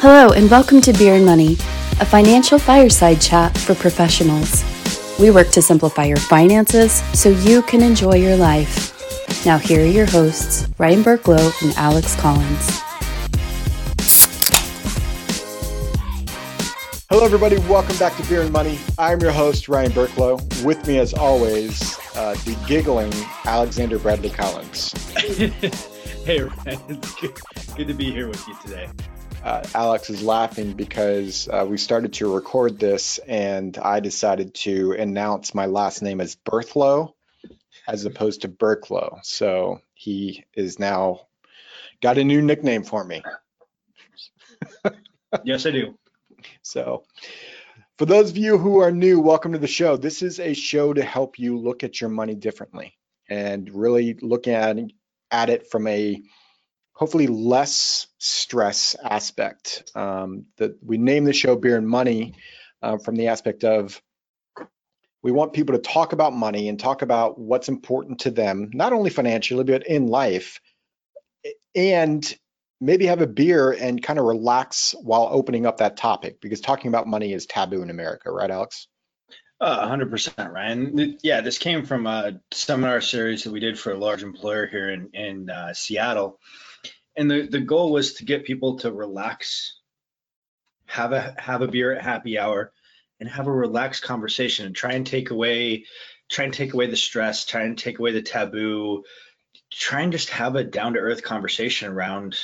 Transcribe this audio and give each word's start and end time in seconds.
Hello, 0.00 0.30
and 0.30 0.48
welcome 0.48 0.80
to 0.82 0.92
Beer 0.92 1.16
and 1.16 1.26
Money, 1.26 1.54
a 1.98 2.06
financial 2.06 2.56
fireside 2.56 3.20
chat 3.20 3.58
for 3.58 3.74
professionals. 3.74 4.62
We 5.18 5.32
work 5.32 5.48
to 5.48 5.60
simplify 5.60 6.04
your 6.04 6.18
finances 6.18 7.02
so 7.18 7.30
you 7.30 7.62
can 7.62 7.82
enjoy 7.82 8.14
your 8.14 8.36
life. 8.36 8.94
Now, 9.44 9.58
here 9.58 9.80
are 9.80 9.84
your 9.84 10.06
hosts, 10.06 10.68
Ryan 10.78 11.02
Burklow 11.02 11.52
and 11.64 11.76
Alex 11.76 12.14
Collins. 12.14 12.80
Hello, 17.10 17.24
everybody. 17.24 17.58
Welcome 17.68 17.96
back 17.96 18.16
to 18.18 18.28
Beer 18.28 18.42
and 18.42 18.52
Money. 18.52 18.78
I'm 18.98 19.20
your 19.20 19.32
host, 19.32 19.68
Ryan 19.68 19.90
Burklow. 19.90 20.64
With 20.64 20.86
me, 20.86 21.00
as 21.00 21.12
always, 21.12 21.98
uh, 22.14 22.34
the 22.44 22.56
giggling 22.68 23.12
Alexander 23.44 23.98
Bradley 23.98 24.30
Collins. 24.30 24.92
hey, 26.24 26.42
Ryan. 26.42 26.80
It's 26.88 27.14
good, 27.16 27.40
good 27.76 27.88
to 27.88 27.94
be 27.94 28.12
here 28.12 28.28
with 28.28 28.46
you 28.46 28.56
today 28.62 28.88
uh, 29.42 29.64
Alex 29.74 30.10
is 30.10 30.22
laughing 30.22 30.72
because 30.72 31.48
uh, 31.48 31.66
we 31.68 31.78
started 31.78 32.12
to 32.14 32.34
record 32.34 32.78
this 32.78 33.18
and 33.18 33.76
I 33.78 34.00
decided 34.00 34.54
to 34.54 34.92
announce 34.92 35.54
my 35.54 35.66
last 35.66 36.02
name 36.02 36.20
as 36.20 36.36
Berthlow 36.36 37.14
as 37.86 38.04
opposed 38.04 38.42
to 38.42 38.48
Burklow. 38.48 39.18
So 39.22 39.80
he 39.94 40.44
is 40.54 40.78
now 40.78 41.26
got 42.02 42.18
a 42.18 42.24
new 42.24 42.42
nickname 42.42 42.84
for 42.84 43.02
me. 43.02 43.22
yes, 45.44 45.66
I 45.66 45.70
do. 45.70 45.98
So 46.62 47.04
for 47.96 48.04
those 48.04 48.30
of 48.30 48.36
you 48.36 48.58
who 48.58 48.80
are 48.80 48.92
new, 48.92 49.20
welcome 49.20 49.52
to 49.52 49.58
the 49.58 49.66
show. 49.66 49.96
This 49.96 50.22
is 50.22 50.38
a 50.38 50.52
show 50.52 50.92
to 50.92 51.02
help 51.02 51.38
you 51.38 51.58
look 51.58 51.82
at 51.82 52.00
your 52.00 52.10
money 52.10 52.34
differently 52.34 52.94
and 53.28 53.70
really 53.74 54.14
look 54.20 54.46
at, 54.46 54.76
at 55.30 55.50
it 55.50 55.70
from 55.70 55.86
a 55.86 56.22
hopefully 56.98 57.28
less 57.28 58.08
stress 58.18 58.96
aspect. 59.00 59.88
Um, 59.94 60.46
that 60.56 60.82
we 60.84 60.98
name 60.98 61.24
the 61.24 61.32
show 61.32 61.54
Beer 61.54 61.76
and 61.76 61.88
Money 61.88 62.34
uh, 62.82 62.98
from 62.98 63.14
the 63.14 63.28
aspect 63.28 63.62
of 63.62 64.02
we 65.22 65.30
want 65.30 65.52
people 65.52 65.76
to 65.76 65.80
talk 65.80 66.12
about 66.12 66.32
money 66.32 66.68
and 66.68 66.78
talk 66.78 67.02
about 67.02 67.38
what's 67.38 67.68
important 67.68 68.20
to 68.20 68.32
them, 68.32 68.70
not 68.74 68.92
only 68.92 69.10
financially, 69.10 69.62
but 69.62 69.86
in 69.86 70.08
life, 70.08 70.60
and 71.74 72.36
maybe 72.80 73.06
have 73.06 73.22
a 73.22 73.26
beer 73.28 73.70
and 73.70 74.02
kind 74.02 74.18
of 74.18 74.24
relax 74.24 74.94
while 75.00 75.28
opening 75.30 75.66
up 75.66 75.78
that 75.78 75.96
topic 75.96 76.40
because 76.40 76.60
talking 76.60 76.88
about 76.88 77.06
money 77.06 77.32
is 77.32 77.46
taboo 77.46 77.82
in 77.82 77.90
America, 77.90 78.30
right, 78.30 78.50
Alex? 78.50 78.88
Uh, 79.60 79.88
100%, 79.88 80.52
Ryan. 80.52 81.18
Yeah, 81.22 81.42
this 81.42 81.58
came 81.58 81.84
from 81.84 82.08
a 82.08 82.40
seminar 82.52 83.00
series 83.00 83.44
that 83.44 83.52
we 83.52 83.60
did 83.60 83.78
for 83.78 83.92
a 83.92 83.98
large 83.98 84.24
employer 84.24 84.66
here 84.66 84.90
in, 84.90 85.10
in 85.14 85.50
uh, 85.50 85.74
Seattle 85.74 86.40
and 87.18 87.30
the, 87.30 87.48
the 87.50 87.60
goal 87.60 87.92
was 87.92 88.14
to 88.14 88.24
get 88.24 88.44
people 88.44 88.78
to 88.78 88.92
relax, 88.92 89.80
have 90.86 91.12
a 91.12 91.34
have 91.36 91.60
a 91.60 91.68
beer 91.68 91.94
at 91.94 92.02
happy 92.02 92.38
hour, 92.38 92.72
and 93.20 93.28
have 93.28 93.48
a 93.48 93.52
relaxed 93.52 94.04
conversation 94.04 94.64
and 94.64 94.74
try 94.74 94.92
and 94.92 95.06
take 95.06 95.30
away 95.30 95.84
try 96.28 96.44
and 96.44 96.54
take 96.54 96.74
away 96.74 96.86
the 96.86 96.96
stress, 96.96 97.44
try 97.44 97.62
and 97.62 97.78
take 97.78 97.98
away 97.98 98.12
the 98.12 98.22
taboo, 98.22 99.02
try 99.70 100.02
and 100.02 100.12
just 100.12 100.30
have 100.30 100.56
a 100.56 100.64
down 100.64 100.94
to 100.94 101.00
earth 101.00 101.22
conversation 101.22 101.90
around 101.90 102.36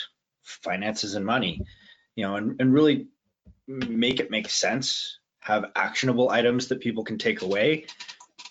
finances 0.42 1.14
and 1.14 1.24
money, 1.24 1.60
you 2.16 2.24
know, 2.24 2.36
and, 2.36 2.60
and 2.60 2.72
really 2.72 3.06
make 3.66 4.20
it 4.20 4.30
make 4.30 4.48
sense, 4.48 5.18
have 5.40 5.70
actionable 5.76 6.30
items 6.30 6.68
that 6.68 6.80
people 6.80 7.04
can 7.04 7.18
take 7.18 7.42
away 7.42 7.86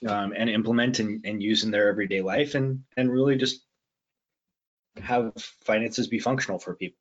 um, 0.08 0.34
and 0.38 0.50
implement 0.50 1.00
and, 1.00 1.26
and 1.26 1.42
use 1.42 1.64
in 1.64 1.72
their 1.72 1.90
everyday 1.90 2.22
life 2.22 2.56
and 2.56 2.84
and 2.98 3.12
really 3.12 3.36
just 3.36 3.62
have 5.02 5.34
finances 5.66 6.08
be 6.08 6.20
functional 6.20 6.60
for 6.60 6.76
people. 6.76 7.00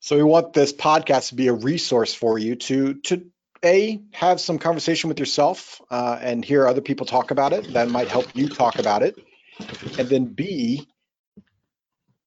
So 0.00 0.16
we 0.16 0.22
want 0.22 0.52
this 0.52 0.72
podcast 0.72 1.28
to 1.28 1.36
be 1.36 1.48
a 1.48 1.52
resource 1.52 2.12
for 2.14 2.38
you 2.38 2.56
to 2.56 2.94
to 2.94 3.26
a 3.64 4.00
have 4.12 4.40
some 4.40 4.58
conversation 4.58 5.08
with 5.08 5.20
yourself 5.20 5.80
uh, 5.90 6.18
and 6.20 6.44
hear 6.44 6.66
other 6.66 6.80
people 6.80 7.06
talk 7.06 7.30
about 7.30 7.52
it. 7.52 7.72
That 7.74 7.88
might 7.88 8.08
help 8.08 8.26
you 8.34 8.48
talk 8.48 8.78
about 8.78 9.02
it, 9.02 9.16
and 9.98 10.08
then 10.08 10.26
b 10.26 10.86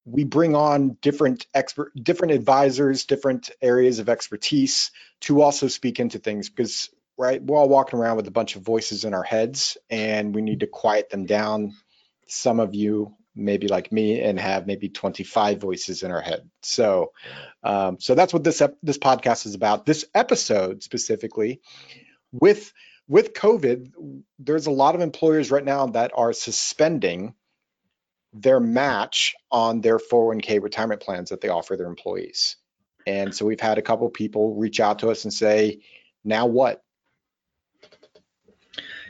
we 0.05 0.23
bring 0.23 0.55
on 0.55 0.97
different 1.01 1.47
expert 1.53 1.91
different 1.95 2.33
advisors 2.33 3.05
different 3.05 3.49
areas 3.61 3.99
of 3.99 4.07
expertise 4.07 4.91
to 5.21 5.41
also 5.41 5.67
speak 5.67 5.99
into 5.99 6.19
things 6.19 6.49
because 6.49 6.89
right 7.17 7.41
we're 7.43 7.57
all 7.57 7.69
walking 7.69 7.99
around 7.99 8.15
with 8.15 8.27
a 8.27 8.31
bunch 8.31 8.55
of 8.55 8.61
voices 8.61 9.03
in 9.03 9.13
our 9.13 9.23
heads 9.23 9.77
and 9.89 10.33
we 10.35 10.41
need 10.41 10.59
to 10.59 10.67
quiet 10.67 11.09
them 11.09 11.25
down 11.25 11.73
some 12.27 12.59
of 12.59 12.75
you 12.75 13.15
maybe 13.35 13.67
like 13.67 13.91
me 13.91 14.21
and 14.21 14.39
have 14.39 14.65
maybe 14.65 14.89
25 14.89 15.59
voices 15.59 16.03
in 16.03 16.11
our 16.11 16.21
head. 16.21 16.49
So, 16.61 17.11
um, 17.63 17.99
so 17.99 18.15
that's 18.15 18.33
what 18.33 18.43
this 18.43 18.61
ep- 18.61 18.77
this 18.81 18.97
podcast 18.97 19.45
is 19.45 19.55
about. 19.55 19.85
This 19.85 20.05
episode 20.13 20.83
specifically, 20.83 21.61
with 22.31 22.71
with 23.07 23.33
COVID, 23.33 23.91
there's 24.39 24.65
a 24.65 24.71
lot 24.71 24.95
of 24.95 25.01
employers 25.01 25.51
right 25.51 25.63
now 25.63 25.87
that 25.87 26.11
are 26.15 26.33
suspending 26.33 27.35
their 28.33 28.59
match 28.59 29.35
on 29.51 29.81
their 29.81 29.97
401k 29.97 30.61
retirement 30.61 31.01
plans 31.01 31.29
that 31.29 31.41
they 31.41 31.49
offer 31.49 31.77
their 31.77 31.87
employees. 31.87 32.57
And 33.07 33.33
so 33.33 33.45
we've 33.45 33.59
had 33.59 33.77
a 33.77 33.83
couple 33.83 34.09
people 34.09 34.55
reach 34.55 34.79
out 34.79 34.99
to 34.99 35.09
us 35.09 35.23
and 35.25 35.33
say, 35.33 35.81
"Now 36.23 36.47
what?" 36.47 36.81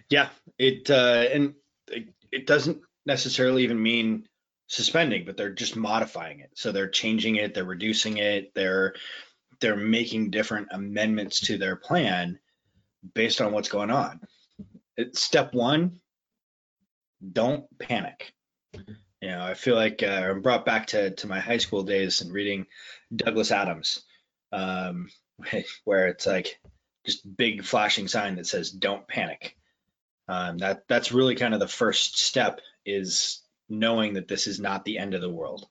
Yeah, 0.10 0.30
it 0.60 0.90
uh, 0.90 1.26
and 1.32 1.56
it, 1.88 2.14
it 2.32 2.48
doesn't 2.48 2.82
necessarily 3.06 3.64
even 3.64 3.82
mean 3.82 4.28
suspending, 4.68 5.26
but 5.26 5.38
they're 5.38 5.54
just 5.54 5.76
modifying 5.76 6.40
it. 6.40 6.52
So 6.56 6.72
they're 6.72 6.90
changing 6.90 7.36
it, 7.36 7.54
they're 7.54 7.64
reducing 7.64 8.18
it, 8.18 8.54
they're 8.54 8.96
they're 9.62 9.78
making 9.78 10.32
different 10.32 10.68
amendments 10.72 11.42
to 11.42 11.58
their 11.58 11.76
plan 11.76 12.40
based 13.14 13.42
on 13.42 13.54
what's 13.54 13.70
going 13.70 13.92
on. 13.92 14.20
Step 15.14 15.54
one, 15.54 16.00
don't 17.32 17.66
panic. 17.80 18.34
You 18.74 19.30
know, 19.32 19.42
I 19.44 19.54
feel 19.54 19.76
like 19.76 20.04
uh, 20.04 20.08
I'm 20.08 20.42
brought 20.42 20.66
back 20.66 20.88
to 20.88 21.12
to 21.12 21.28
my 21.28 21.40
high 21.40 21.58
school 21.58 21.84
days 21.84 22.22
and 22.22 22.32
reading 22.32 22.66
Douglas 23.16 23.52
Adams, 23.52 24.04
um, 24.52 25.10
where 25.84 26.08
it's 26.08 26.26
like 26.26 26.60
just 27.06 27.26
big 27.38 27.64
flashing 27.64 28.08
sign 28.08 28.36
that 28.36 28.48
says 28.48 28.72
"Don't 28.72 29.08
panic." 29.08 29.56
Um, 30.28 30.58
that 30.58 30.84
that's 30.88 31.12
really 31.12 31.36
kind 31.36 31.54
of 31.54 31.60
the 31.60 31.68
first 31.68 32.18
step 32.18 32.60
is 32.86 33.42
knowing 33.70 34.14
that 34.14 34.28
this 34.28 34.48
is 34.48 34.60
not 34.60 34.86
the 34.86 34.98
end 34.98 35.14
of 35.14 35.22
the 35.22 35.30
world. 35.30 35.68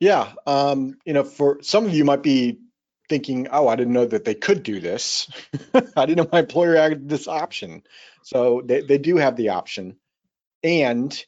Yeah, 0.00 0.32
um, 0.46 0.98
you 1.04 1.12
know, 1.12 1.24
for 1.24 1.62
some 1.62 1.86
of 1.86 1.94
you 1.94 2.04
might 2.04 2.22
be 2.22 2.60
thinking, 3.08 3.48
"Oh, 3.50 3.66
I 3.66 3.76
didn't 3.76 3.92
know 3.94 4.06
that 4.06 4.24
they 4.24 4.34
could 4.34 4.62
do 4.62 4.80
this. 4.80 5.28
I 5.74 6.06
didn't 6.06 6.18
know 6.18 6.28
my 6.32 6.40
employer 6.40 6.76
had 6.76 7.08
this 7.08 7.26
option." 7.26 7.82
So 8.22 8.62
they 8.64 8.82
they 8.82 8.98
do 8.98 9.16
have 9.16 9.36
the 9.36 9.50
option, 9.50 9.96
and 10.62 11.24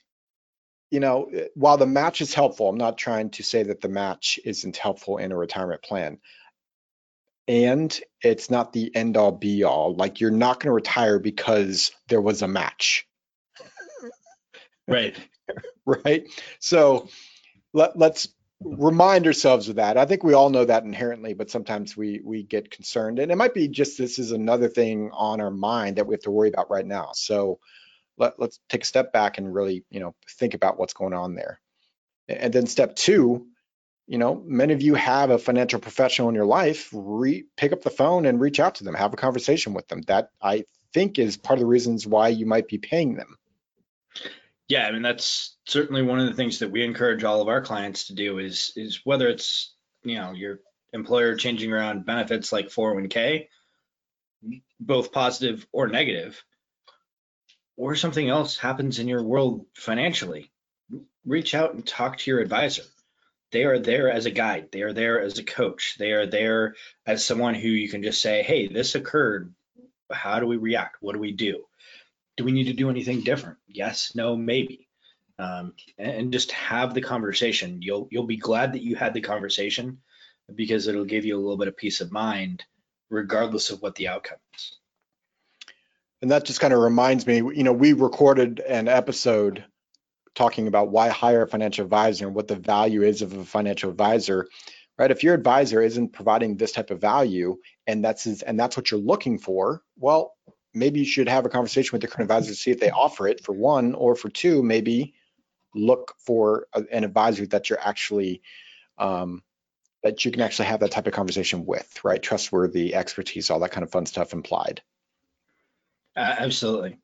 you 0.91 1.01
know, 1.01 1.31
while 1.55 1.77
the 1.77 1.87
match 1.87 2.21
is 2.21 2.35
helpful, 2.35 2.69
I'm 2.69 2.77
not 2.77 2.99
trying 2.99 3.31
to 3.31 3.43
say 3.43 3.63
that 3.63 3.81
the 3.81 3.89
match 3.89 4.41
isn't 4.45 4.77
helpful 4.77 5.19
in 5.19 5.33
a 5.33 5.37
retirement 5.37 5.83
plan. 5.83 6.19
And 7.47 7.99
it's 8.23 8.51
not 8.51 8.73
the 8.73 8.95
end 8.95 9.17
all 9.17 9.33
be 9.33 9.65
all. 9.65 9.95
Like 9.95 10.21
you're 10.21 10.31
not 10.31 10.61
going 10.61 10.69
to 10.69 10.73
retire 10.73 11.19
because 11.19 11.93
there 12.09 12.21
was 12.21 12.43
a 12.43 12.49
match. 12.49 13.07
Right. 14.91 15.17
right. 15.87 16.29
So 16.61 17.09
let, 17.75 17.99
let's 17.99 18.29
remind 18.63 19.27
ourselves 19.27 19.71
of 19.71 19.77
that. 19.77 19.99
I 19.99 20.07
think 20.07 20.25
we 20.25 20.35
all 20.35 20.51
know 20.51 20.67
that 20.67 20.85
inherently, 20.85 21.35
but 21.35 21.51
sometimes 21.51 21.97
we 21.97 22.23
we 22.25 22.45
get 22.45 22.71
concerned, 22.73 23.21
and 23.21 23.33
it 23.33 23.37
might 23.37 23.55
be 23.55 23.69
just 23.69 23.99
this 23.99 24.19
is 24.21 24.33
another 24.33 24.69
thing 24.69 25.11
on 25.15 25.41
our 25.43 25.53
mind 25.53 25.97
that 25.97 26.07
we 26.07 26.15
have 26.15 26.23
to 26.23 26.33
worry 26.33 26.51
about 26.51 26.71
right 26.71 26.87
now. 26.87 27.11
So 27.15 27.61
let, 28.19 28.41
let's 28.41 28.61
take 28.69 28.85
a 28.85 28.87
step 28.87 29.13
back 29.13 29.39
and 29.39 29.55
really 29.55 29.85
you 29.91 30.01
know 30.01 30.15
think 30.39 30.55
about 30.55 30.79
what's 30.79 30.95
going 30.95 31.15
on 31.15 31.35
there. 31.35 31.61
And 32.29 32.53
then 32.53 32.67
step 32.67 32.97
two, 32.97 33.49
you 34.07 34.19
know, 34.19 34.43
many 34.47 34.75
of 34.75 34.83
you 34.83 34.95
have 34.95 35.31
a 35.31 35.39
financial 35.39 35.81
professional 35.81 36.29
in 36.31 36.37
your 36.37 36.47
life. 36.47 36.91
Re, 36.93 37.45
pick 37.57 37.73
up 37.73 37.83
the 37.83 37.91
phone 37.91 38.27
and 38.27 38.41
reach 38.41 38.61
out 38.61 38.77
to 38.77 38.85
them, 38.85 38.95
have 38.95 39.15
a 39.15 39.19
conversation 39.19 39.75
with 39.75 39.89
them. 39.89 40.03
That 40.09 40.31
I 40.43 40.65
think 40.95 41.19
is 41.19 41.37
part 41.39 41.59
of 41.59 41.63
the 41.63 41.67
reasons 41.67 42.07
why 42.07 42.29
you 42.31 42.47
might 42.47 42.69
be 42.69 42.79
paying 42.79 43.17
them. 43.17 43.37
Yeah, 44.71 44.87
I 44.87 44.93
mean 44.93 45.03
that's 45.03 45.57
certainly 45.67 46.03
one 46.03 46.21
of 46.21 46.29
the 46.29 46.35
things 46.35 46.61
that 46.61 46.71
we 46.71 46.85
encourage 46.85 47.25
all 47.25 47.43
of 47.43 47.49
our 47.49 47.61
clients 47.61 48.07
to 48.07 48.15
do 48.15 48.39
is 48.39 48.73
is 48.77 49.01
whether 49.03 49.27
it's 49.27 49.75
you 50.05 50.15
know 50.15 50.31
your 50.31 50.61
employer 50.93 51.35
changing 51.35 51.73
around 51.73 52.07
benefits 52.07 52.53
like 52.53 52.69
401k, 52.69 53.49
both 54.79 55.11
positive 55.11 55.67
or 55.73 55.89
negative, 55.89 56.41
or 57.77 57.97
something 57.97 58.29
else 58.29 58.57
happens 58.59 59.01
in 59.01 59.09
your 59.09 59.25
world 59.25 59.67
financially, 59.75 60.53
reach 61.27 61.53
out 61.53 61.75
and 61.75 61.85
talk 61.85 62.19
to 62.19 62.31
your 62.31 62.39
advisor. 62.39 62.85
They 63.51 63.65
are 63.65 63.81
there 63.81 64.09
as 64.09 64.27
a 64.27 64.31
guide. 64.31 64.69
They 64.71 64.83
are 64.83 64.93
there 64.93 65.21
as 65.21 65.41
a 65.41 65.45
coach. 65.45 65.97
They 65.99 66.13
are 66.13 66.27
there 66.27 66.77
as 67.05 67.25
someone 67.25 67.57
who 67.57 67.71
you 67.71 67.89
can 67.89 68.05
just 68.05 68.23
say, 68.23 68.45
"Hey, 68.45 68.69
this 68.69 68.95
occurred. 68.95 69.53
How 70.13 70.39
do 70.39 70.47
we 70.47 70.59
react? 70.59 70.99
What 71.01 71.15
do 71.15 71.19
we 71.19 71.33
do?" 71.33 71.65
Do 72.41 72.45
we 72.45 72.53
need 72.53 72.69
to 72.69 72.73
do 72.73 72.89
anything 72.89 73.21
different? 73.21 73.59
Yes, 73.69 74.13
no, 74.15 74.35
maybe. 74.35 74.89
Um, 75.39 75.75
and, 75.99 76.33
just 76.33 76.53
have 76.53 76.95
the 76.95 77.03
conversation. 77.03 77.83
You'll 77.83 78.09
you'll 78.11 78.27
be 78.27 78.39
glad 78.39 78.73
that 78.73 78.83
you 78.83 78.97
had 78.97 79.13
the 79.13 79.21
conversation 79.21 79.99
because 80.55 80.87
it'll 80.87 81.05
give 81.05 81.27
you 81.27 81.37
a 81.37 81.41
little 81.41 81.59
bit 81.59 81.69
of 81.69 81.77
peace 81.77 82.01
of 82.01 82.11
mind, 82.11 82.65
regardless 83.11 83.69
of 83.69 83.83
what 83.83 83.95
the 83.95 84.09
outcome 84.09 84.39
is. 84.55 84.79
And 86.23 86.31
that 86.31 86.47
just 86.47 86.61
kind 86.61 86.73
of 86.73 86.81
reminds 86.81 87.27
me, 87.27 87.37
you 87.37 87.63
know, 87.63 87.75
we 87.75 87.93
recorded 87.93 88.61
an 88.61 88.89
episode 88.89 89.67
talking 90.35 90.67
about 90.67 90.89
why 90.89 91.11
hire 91.11 91.43
a 91.43 91.49
financial 91.49 91.85
advisor 91.85 92.27
and 92.27 92.35
what 92.35 92.49
the 92.49 92.57
value 92.57 93.03
is 93.03 93.21
of 93.21 93.35
a 93.35 93.45
financial 93.45 93.91
advisor, 93.91 94.49
right? 94.99 95.11
If 95.11 95.23
your 95.23 95.35
advisor 95.35 95.83
isn't 95.83 96.15
providing 96.15 96.57
this 96.57 96.73
type 96.73 96.91
of 96.91 97.03
value 97.03 97.59
and 97.87 98.03
that's 98.03 98.25
and 98.25 98.59
that's 98.59 98.79
what 98.79 98.91
you're 98.91 99.01
looking 99.01 99.39
for, 99.39 99.83
well, 99.99 100.33
maybe 100.75 101.01
you 101.01 101.07
should 101.07 101.29
have 101.29 101.45
a 101.45 101.49
conversation 101.49 101.91
with 101.93 102.03
your 102.03 102.11
current 102.11 102.31
advisor 102.31 102.51
to 102.51 102.57
see 102.57 102.71
if 102.71 102.81
they 102.81 102.91
offer 102.91 103.27
it 103.27 103.43
for 103.45 103.53
one, 103.53 103.95
or 103.95 104.15
for 104.15 104.29
two, 104.29 104.63
maybe 104.63 105.15
look 105.75 106.15
for 106.19 106.67
a, 106.73 106.85
an 106.93 107.05
advisor 107.05 107.47
that 107.47 107.71
you're 107.71 107.81
actually 107.81 108.43
um, 108.99 109.43
that 110.03 110.25
you 110.25 110.31
can 110.31 110.41
actually 110.41 110.67
have 110.67 110.81
that 110.81 110.91
type 110.91 111.07
of 111.07 111.13
conversation 111.13 111.67
with, 111.67 112.05
right? 112.05 112.23
Trustworthy, 112.23 112.95
expertise, 112.95 113.51
all 113.51 113.61
that 113.61 113.73
kind 113.73 113.85
of 113.85 113.91
fun 113.91 114.07
stuff 114.07 114.33
implied. 114.33 114.83
Uh, 116.17 116.35
absolutely. 116.39 116.99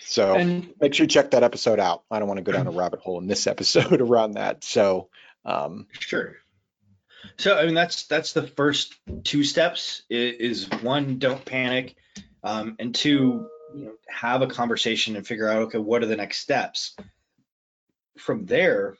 So 0.00 0.34
and, 0.34 0.74
make 0.80 0.94
sure 0.94 1.04
you 1.04 1.08
check 1.08 1.32
that 1.32 1.42
episode 1.42 1.80
out. 1.80 2.02
I 2.10 2.18
don't 2.18 2.28
want 2.28 2.38
to 2.38 2.44
go 2.44 2.52
down 2.52 2.66
a 2.66 2.70
rabbit 2.70 3.00
hole 3.00 3.18
in 3.20 3.26
this 3.26 3.46
episode 3.46 4.00
around 4.00 4.32
that. 4.32 4.64
So 4.64 5.08
um, 5.44 5.86
sure. 5.92 6.36
So 7.36 7.56
I 7.56 7.66
mean 7.66 7.74
that's 7.74 8.06
that's 8.06 8.32
the 8.32 8.46
first 8.46 8.94
two 9.24 9.44
steps 9.44 10.02
is, 10.10 10.66
is 10.66 10.82
one 10.82 11.18
don't 11.18 11.44
panic, 11.44 11.96
um, 12.42 12.76
and 12.78 12.94
two 12.94 13.46
you 13.74 13.84
know 13.84 13.92
have 14.08 14.42
a 14.42 14.46
conversation 14.46 15.16
and 15.16 15.26
figure 15.26 15.48
out 15.48 15.62
okay 15.62 15.78
what 15.78 16.02
are 16.02 16.06
the 16.06 16.16
next 16.16 16.38
steps. 16.38 16.96
From 18.18 18.46
there, 18.46 18.96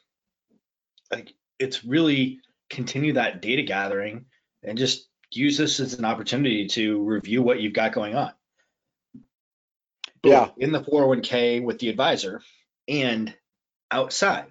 like 1.11 1.35
it's 1.59 1.85
really 1.85 2.41
continue 2.69 3.15
that 3.15 3.43
data 3.43 3.63
gathering 3.63 4.27
and 4.63 4.79
just 4.79 5.09
use 5.33 5.59
this 5.59 5.81
as 5.81 5.95
an 5.95 6.05
opportunity 6.05 6.69
to 6.69 7.03
review 7.03 7.43
what 7.43 7.61
you've 7.61 7.73
got 7.73 7.93
going 7.93 8.15
on. 8.15 8.33
Yeah. 10.23 10.51
in 10.59 10.71
the 10.71 10.81
401k 10.81 11.65
with 11.65 11.79
the 11.79 11.89
advisor 11.89 12.43
and 12.87 13.35
outside. 13.91 14.47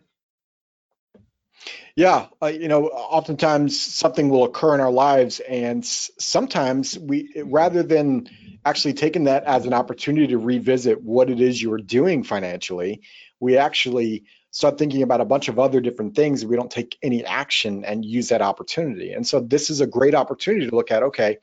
Yeah 1.96 2.28
uh, 2.42 2.48
you 2.48 2.68
know 2.68 2.88
oftentimes 2.88 3.80
something 3.80 4.30
will 4.30 4.46
occur 4.46 4.74
in 4.74 4.82
our 4.82 4.92
lives 4.92 5.40
and 5.42 5.86
sometimes 5.86 6.98
we 6.98 7.34
rather 7.46 7.84
than 7.84 8.30
actually 8.66 8.94
taking 8.94 9.26
that 9.26 9.44
as 9.44 9.66
an 9.66 9.74
opportunity 9.74 10.28
to 10.28 10.38
revisit 10.38 11.02
what 11.02 11.30
it 11.30 11.40
is 11.40 11.62
you 11.62 11.70
were 11.70 11.78
doing 11.78 12.24
financially 12.24 13.02
we 13.40 13.58
actually 13.58 14.24
start 14.52 14.78
thinking 14.78 15.04
about 15.04 15.22
a 15.22 15.26
bunch 15.26 15.48
of 15.48 15.60
other 15.60 15.80
different 15.80 16.16
things 16.16 16.46
we 16.46 16.56
don't 16.56 16.72
take 16.72 16.98
any 17.02 17.24
action 17.26 17.86
and 17.86 18.04
use 18.04 18.30
that 18.30 18.42
opportunity 18.42 19.14
and 19.14 19.26
so 19.26 19.40
this 19.40 19.70
is 19.70 19.82
a 19.82 19.88
great 19.88 20.16
opportunity 20.16 20.70
to 20.70 20.76
look 20.76 20.92
at 20.92 21.04
okay 21.04 21.38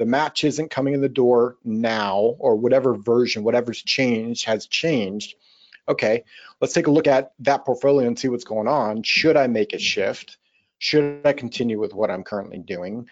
the 0.00 0.06
match 0.06 0.44
isn't 0.44 0.70
coming 0.70 0.94
in 0.94 1.02
the 1.02 1.10
door 1.10 1.58
now 1.62 2.34
or 2.38 2.56
whatever 2.56 2.94
version, 2.94 3.44
whatever's 3.44 3.82
changed 3.82 4.46
has 4.46 4.66
changed. 4.66 5.34
Okay, 5.86 6.24
let's 6.58 6.72
take 6.72 6.86
a 6.86 6.90
look 6.90 7.06
at 7.06 7.32
that 7.40 7.66
portfolio 7.66 8.06
and 8.06 8.18
see 8.18 8.28
what's 8.28 8.44
going 8.44 8.66
on. 8.66 9.02
Should 9.02 9.36
I 9.36 9.46
make 9.46 9.74
a 9.74 9.78
shift? 9.78 10.38
Should 10.78 11.20
I 11.26 11.34
continue 11.34 11.78
with 11.78 11.92
what 11.92 12.10
I'm 12.10 12.22
currently 12.22 12.60
doing? 12.60 13.08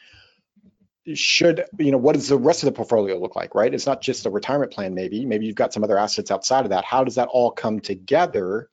Should, 1.15 1.65
you 1.79 1.91
know, 1.91 1.99
what 1.99 2.15
does 2.15 2.29
the 2.29 2.37
rest 2.37 2.63
of 2.63 2.67
the 2.67 2.73
portfolio 2.73 3.19
look 3.19 3.37
like, 3.37 3.55
right? 3.55 3.73
It's 3.73 3.87
not 3.87 4.03
just 4.03 4.27
a 4.27 4.31
retirement 4.31 4.73
plan, 4.73 4.95
maybe. 4.95 5.25
Maybe 5.25 5.47
you've 5.47 5.57
got 5.57 5.73
some 5.73 5.85
other 5.85 5.99
assets 5.99 6.31
outside 6.31 6.65
of 6.65 6.71
that. 6.71 6.85
How 6.85 7.05
does 7.05 7.17
that 7.17 7.29
all 7.29 7.51
come 7.51 7.81
together 7.81 8.69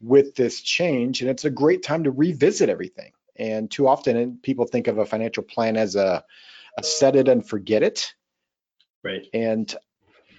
with 0.00 0.34
this 0.34 0.60
change? 0.60 1.20
And 1.20 1.30
it's 1.30 1.44
a 1.44 1.50
great 1.50 1.82
time 1.82 2.04
to 2.04 2.10
revisit 2.10 2.68
everything. 2.68 3.12
And 3.36 3.70
too 3.70 3.88
often 3.88 4.38
people 4.42 4.66
think 4.66 4.86
of 4.86 4.98
a 4.98 5.06
financial 5.06 5.42
plan 5.42 5.76
as 5.76 5.96
a 5.96 6.24
set 6.82 7.16
it 7.16 7.28
and 7.28 7.46
forget 7.46 7.82
it. 7.82 8.14
Right. 9.02 9.26
And 9.32 9.74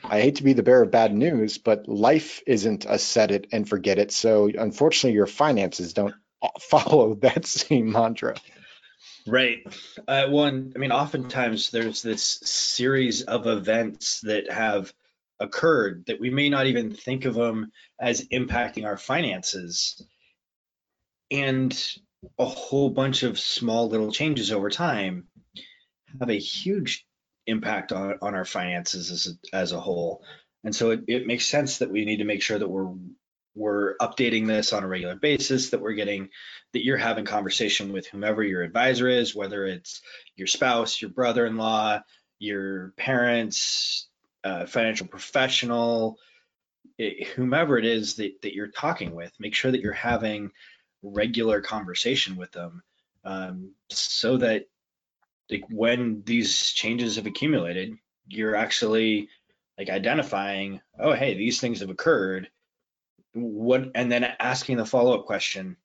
I 0.04 0.22
hate 0.22 0.36
to 0.38 0.44
be 0.44 0.54
the 0.54 0.64
bearer 0.64 0.84
of 0.84 0.92
bad 0.92 1.14
news, 1.14 1.58
but 1.58 1.88
life 1.88 2.42
isn't 2.48 2.86
a 2.88 2.98
set 2.98 3.32
it 3.32 3.48
and 3.52 3.68
forget 3.68 4.00
it. 4.00 4.12
So 4.12 4.50
unfortunately, 4.54 5.16
your 5.16 5.28
finances 5.28 5.94
don't 5.94 6.16
follow 6.60 7.16
that 7.16 7.46
same 7.46 7.92
mantra. 7.92 8.36
Right. 9.28 9.60
Uh, 10.08 10.28
one, 10.28 10.74
I 10.76 10.80
mean, 10.80 10.92
oftentimes 10.92 11.72
there's 11.72 12.02
this 12.02 12.40
series 12.44 13.22
of 13.24 13.48
events 13.48 14.22
that 14.22 14.52
have 14.52 14.92
occurred 15.40 16.06
that 16.08 16.20
we 16.20 16.30
may 16.30 16.50
not 16.50 16.68
even 16.68 16.94
think 16.94 17.26
of 17.26 17.36
them 17.36 17.72
as 18.00 18.28
impacting 18.30 18.86
our 18.86 18.98
finances. 18.98 20.02
And 21.30 21.72
a 22.38 22.46
whole 22.46 22.90
bunch 22.90 23.24
of 23.24 23.40
small 23.40 23.90
little 23.90 24.12
changes 24.12 24.52
over 24.52 24.70
time 24.70 25.28
have 26.20 26.30
a 26.30 26.34
huge 26.34 27.06
impact 27.48 27.92
on, 27.92 28.16
on 28.22 28.36
our 28.36 28.46
finances 28.46 29.12
as 29.12 29.28
a, 29.28 29.56
as 29.56 29.72
a 29.72 29.80
whole. 29.80 30.24
And 30.64 30.76
so 30.76 30.92
it, 30.92 31.02
it 31.08 31.28
makes 31.28 31.46
sense 31.46 31.80
that 31.80 31.92
we 31.92 32.06
need 32.06 32.18
to 32.18 32.26
make 32.26 32.42
sure 32.42 32.60
that 32.60 32.68
we're 32.68 32.92
we're 33.56 33.98
updating 33.98 34.48
this 34.48 34.74
on 34.74 34.84
a 34.84 34.88
regular 34.88 35.16
basis, 35.16 35.70
that 35.72 35.82
we're 35.82 35.94
getting 35.94 36.30
that 36.74 36.86
you're 36.86 36.98
having 36.98 37.26
conversation 37.26 37.92
with 37.92 38.08
whomever 38.08 38.44
your 38.44 38.62
advisor 38.64 39.08
is, 39.08 39.36
whether 39.36 39.66
it's 39.66 40.02
your 40.36 40.48
spouse, 40.48 41.02
your 41.02 41.12
brother-in-law, 41.12 42.02
your 42.40 42.94
parents, 42.98 44.08
uh, 44.44 44.66
financial 44.66 45.08
professional, 45.08 46.18
it, 46.98 47.28
whomever 47.30 47.78
it 47.78 47.86
is 47.86 48.16
that, 48.16 48.42
that 48.42 48.54
you're 48.54 48.68
talking 48.68 49.14
with, 49.14 49.32
make 49.40 49.54
sure 49.54 49.72
that 49.72 49.82
you're 49.82 49.94
having 49.94 50.52
regular 51.04 51.62
conversation 51.62 52.36
with 52.36 52.52
them 52.52 52.84
um, 53.26 53.72
so 53.90 54.38
that 54.38 54.66
like 55.50 55.66
when 55.70 56.24
these 56.26 56.72
changes 56.72 57.18
have 57.18 57.26
accumulated, 57.26 57.94
you're 58.28 58.56
actually 58.56 59.28
like 59.78 59.90
identifying, 59.90 60.80
oh, 60.98 61.14
hey, 61.14 61.36
these 61.36 61.60
things 61.60 61.82
have 61.82 61.90
occurred. 61.90 62.50
What, 63.34 63.92
and 63.96 64.12
then 64.12 64.24
asking 64.40 64.78
the 64.78 64.86
follow 64.86 65.18
up 65.18 65.26
question, 65.26 65.78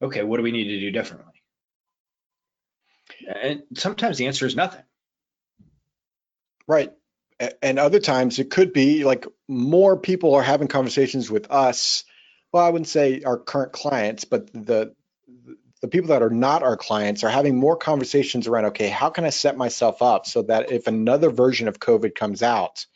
okay, 0.00 0.22
what 0.22 0.36
do 0.36 0.42
we 0.42 0.52
need 0.52 0.68
to 0.68 0.80
do 0.80 0.90
differently? 0.90 1.32
And 3.42 3.62
sometimes 3.76 4.18
the 4.18 4.26
answer 4.26 4.46
is 4.46 4.56
nothing. 4.56 4.82
Right. 6.66 6.92
And 7.62 7.78
other 7.78 8.00
times 8.00 8.38
it 8.38 8.50
could 8.50 8.72
be 8.72 9.04
like 9.04 9.26
more 9.48 9.98
people 9.98 10.34
are 10.34 10.42
having 10.42 10.68
conversations 10.68 11.30
with 11.30 11.50
us. 11.50 12.04
Well, 12.52 12.64
I 12.64 12.70
wouldn't 12.70 12.88
say 12.88 13.22
our 13.22 13.38
current 13.38 13.72
clients, 13.72 14.24
but 14.24 14.52
the 14.52 14.94
the 15.80 15.88
people 15.88 16.08
that 16.08 16.22
are 16.22 16.30
not 16.30 16.62
our 16.62 16.76
clients 16.76 17.24
are 17.24 17.30
having 17.30 17.58
more 17.58 17.76
conversations 17.76 18.46
around 18.46 18.66
okay 18.66 18.88
how 18.88 19.10
can 19.10 19.24
i 19.24 19.30
set 19.30 19.56
myself 19.56 20.02
up 20.02 20.26
so 20.26 20.42
that 20.42 20.70
if 20.70 20.86
another 20.86 21.30
version 21.30 21.68
of 21.68 21.78
covid 21.78 22.14
comes 22.14 22.42
out 22.42 22.86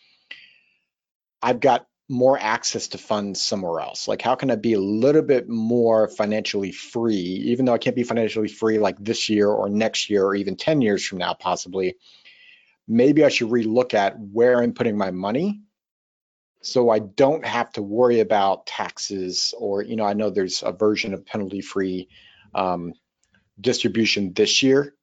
i've 1.42 1.60
got 1.60 1.86
more 2.08 2.38
access 2.38 2.88
to 2.88 2.98
funds 2.98 3.40
somewhere 3.40 3.80
else? 3.80 4.08
Like 4.08 4.22
how 4.22 4.34
can 4.34 4.50
i 4.50 4.56
be 4.56 4.74
a 4.74 4.80
little 4.80 5.22
bit 5.22 5.48
more 5.48 6.08
financially 6.08 6.72
free 6.72 7.14
even 7.14 7.64
though 7.64 7.74
i 7.74 7.78
can't 7.78 7.96
be 7.96 8.02
financially 8.02 8.48
free 8.48 8.78
like 8.78 8.96
this 8.98 9.28
year 9.28 9.48
or 9.48 9.68
next 9.68 10.10
year 10.10 10.24
or 10.24 10.34
even 10.34 10.56
10 10.56 10.82
years 10.82 11.04
from 11.06 11.18
now 11.18 11.34
possibly? 11.34 11.96
Maybe 12.86 13.24
i 13.24 13.28
should 13.28 13.48
relook 13.48 13.94
at 13.94 14.18
where 14.18 14.62
i'm 14.62 14.74
putting 14.74 14.96
my 14.96 15.10
money 15.10 15.62
so 16.64 16.88
I 16.88 16.98
don't 16.98 17.44
have 17.44 17.70
to 17.72 17.82
worry 17.82 18.20
about 18.20 18.66
taxes 18.66 19.52
or, 19.58 19.82
you 19.82 19.96
know, 19.96 20.04
I 20.04 20.14
know 20.14 20.30
there's 20.30 20.62
a 20.62 20.72
version 20.72 21.12
of 21.12 21.26
penalty 21.26 21.60
free 21.60 22.08
um, 22.54 22.94
distribution 23.60 24.32
this 24.32 24.62
year 24.62 24.94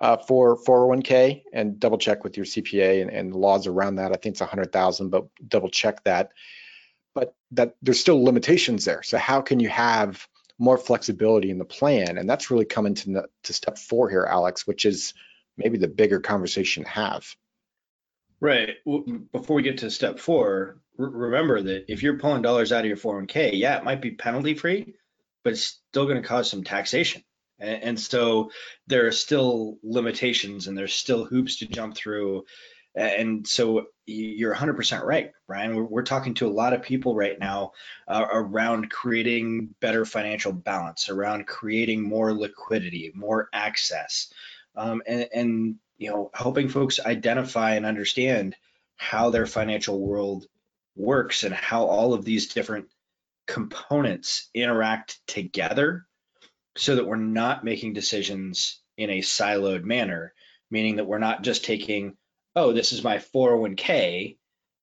uh, 0.00 0.16
for 0.16 0.56
401k 0.56 1.42
and 1.52 1.78
double 1.78 1.98
check 1.98 2.24
with 2.24 2.36
your 2.36 2.46
CPA 2.46 3.02
and, 3.02 3.10
and 3.10 3.34
laws 3.34 3.66
around 3.66 3.96
that. 3.96 4.12
I 4.12 4.14
think 4.14 4.34
it's 4.34 4.40
100,000, 4.40 5.10
but 5.10 5.26
double 5.46 5.68
check 5.68 6.02
that. 6.04 6.30
But 7.14 7.34
that 7.52 7.76
there's 7.82 8.00
still 8.00 8.24
limitations 8.24 8.84
there. 8.84 9.02
So 9.02 9.18
how 9.18 9.42
can 9.42 9.60
you 9.60 9.68
have 9.68 10.26
more 10.58 10.78
flexibility 10.78 11.50
in 11.50 11.58
the 11.58 11.64
plan? 11.64 12.16
And 12.16 12.28
that's 12.28 12.50
really 12.50 12.64
coming 12.64 12.94
to, 12.94 13.24
to 13.44 13.52
step 13.52 13.76
four 13.76 14.08
here, 14.08 14.26
Alex, 14.28 14.66
which 14.66 14.84
is 14.84 15.12
maybe 15.56 15.76
the 15.76 15.88
bigger 15.88 16.20
conversation 16.20 16.84
to 16.84 16.88
have. 16.88 17.26
Right. 18.40 18.76
Before 19.32 19.56
we 19.56 19.62
get 19.62 19.78
to 19.78 19.90
step 19.90 20.18
four, 20.18 20.80
remember 20.96 21.60
that 21.60 21.92
if 21.92 22.02
you're 22.02 22.18
pulling 22.18 22.40
dollars 22.40 22.72
out 22.72 22.80
of 22.80 22.86
your 22.86 22.96
401k, 22.96 23.50
yeah, 23.52 23.76
it 23.76 23.84
might 23.84 24.00
be 24.00 24.12
penalty 24.12 24.54
free, 24.54 24.94
but 25.44 25.52
it's 25.52 25.80
still 25.90 26.06
going 26.06 26.22
to 26.22 26.26
cause 26.26 26.50
some 26.50 26.64
taxation. 26.64 27.22
And, 27.60 28.00
so 28.00 28.50
there 28.86 29.06
are 29.06 29.12
still 29.12 29.78
limitations 29.82 30.66
and 30.66 30.76
there's 30.76 30.94
still 30.94 31.24
hoops 31.24 31.56
to 31.58 31.66
jump 31.66 31.94
through. 31.96 32.44
And 32.94 33.46
so 33.46 33.86
you're 34.06 34.54
100% 34.54 35.04
right, 35.04 35.32
Brian. 35.46 35.76
We're, 35.76 35.84
we're 35.84 36.02
talking 36.02 36.34
to 36.34 36.48
a 36.48 36.50
lot 36.50 36.72
of 36.72 36.82
people 36.82 37.14
right 37.14 37.38
now 37.38 37.72
uh, 38.08 38.26
around 38.32 38.90
creating 38.90 39.74
better 39.80 40.04
financial 40.04 40.52
balance, 40.52 41.08
around 41.08 41.46
creating 41.46 42.02
more 42.02 42.32
liquidity, 42.32 43.12
more 43.14 43.48
access, 43.52 44.32
um, 44.74 45.02
and, 45.06 45.28
and 45.34 45.76
you 45.98 46.10
know 46.10 46.30
helping 46.34 46.68
folks 46.68 46.98
identify 46.98 47.74
and 47.74 47.86
understand 47.86 48.56
how 48.96 49.30
their 49.30 49.46
financial 49.46 50.00
world 50.00 50.46
works 50.96 51.44
and 51.44 51.54
how 51.54 51.84
all 51.84 52.14
of 52.14 52.24
these 52.24 52.52
different 52.52 52.86
components 53.46 54.48
interact 54.54 55.20
together 55.26 56.06
so 56.76 56.96
that 56.96 57.06
we're 57.06 57.16
not 57.16 57.64
making 57.64 57.92
decisions 57.92 58.80
in 58.96 59.10
a 59.10 59.20
siloed 59.20 59.84
manner, 59.84 60.32
meaning 60.70 60.96
that 60.96 61.06
we're 61.06 61.18
not 61.18 61.42
just 61.42 61.64
taking, 61.64 62.16
oh, 62.54 62.72
this 62.72 62.92
is 62.92 63.02
my 63.02 63.18
401k 63.18 64.36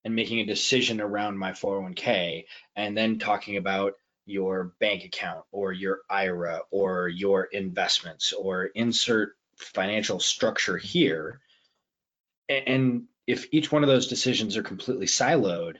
and 0.03 0.15
making 0.15 0.39
a 0.39 0.45
decision 0.45 1.01
around 1.01 1.37
my 1.37 1.51
401k 1.51 2.45
and 2.75 2.97
then 2.97 3.19
talking 3.19 3.57
about 3.57 3.93
your 4.25 4.73
bank 4.79 5.05
account 5.05 5.45
or 5.51 5.71
your 5.71 5.99
IRA 6.09 6.61
or 6.71 7.07
your 7.07 7.45
investments 7.45 8.33
or 8.33 8.65
insert 8.65 9.37
financial 9.55 10.19
structure 10.19 10.77
here. 10.77 11.39
And 12.49 13.05
if 13.25 13.47
each 13.51 13.71
one 13.71 13.83
of 13.83 13.89
those 13.89 14.07
decisions 14.07 14.55
are 14.57 14.63
completely 14.63 15.07
siloed, 15.07 15.77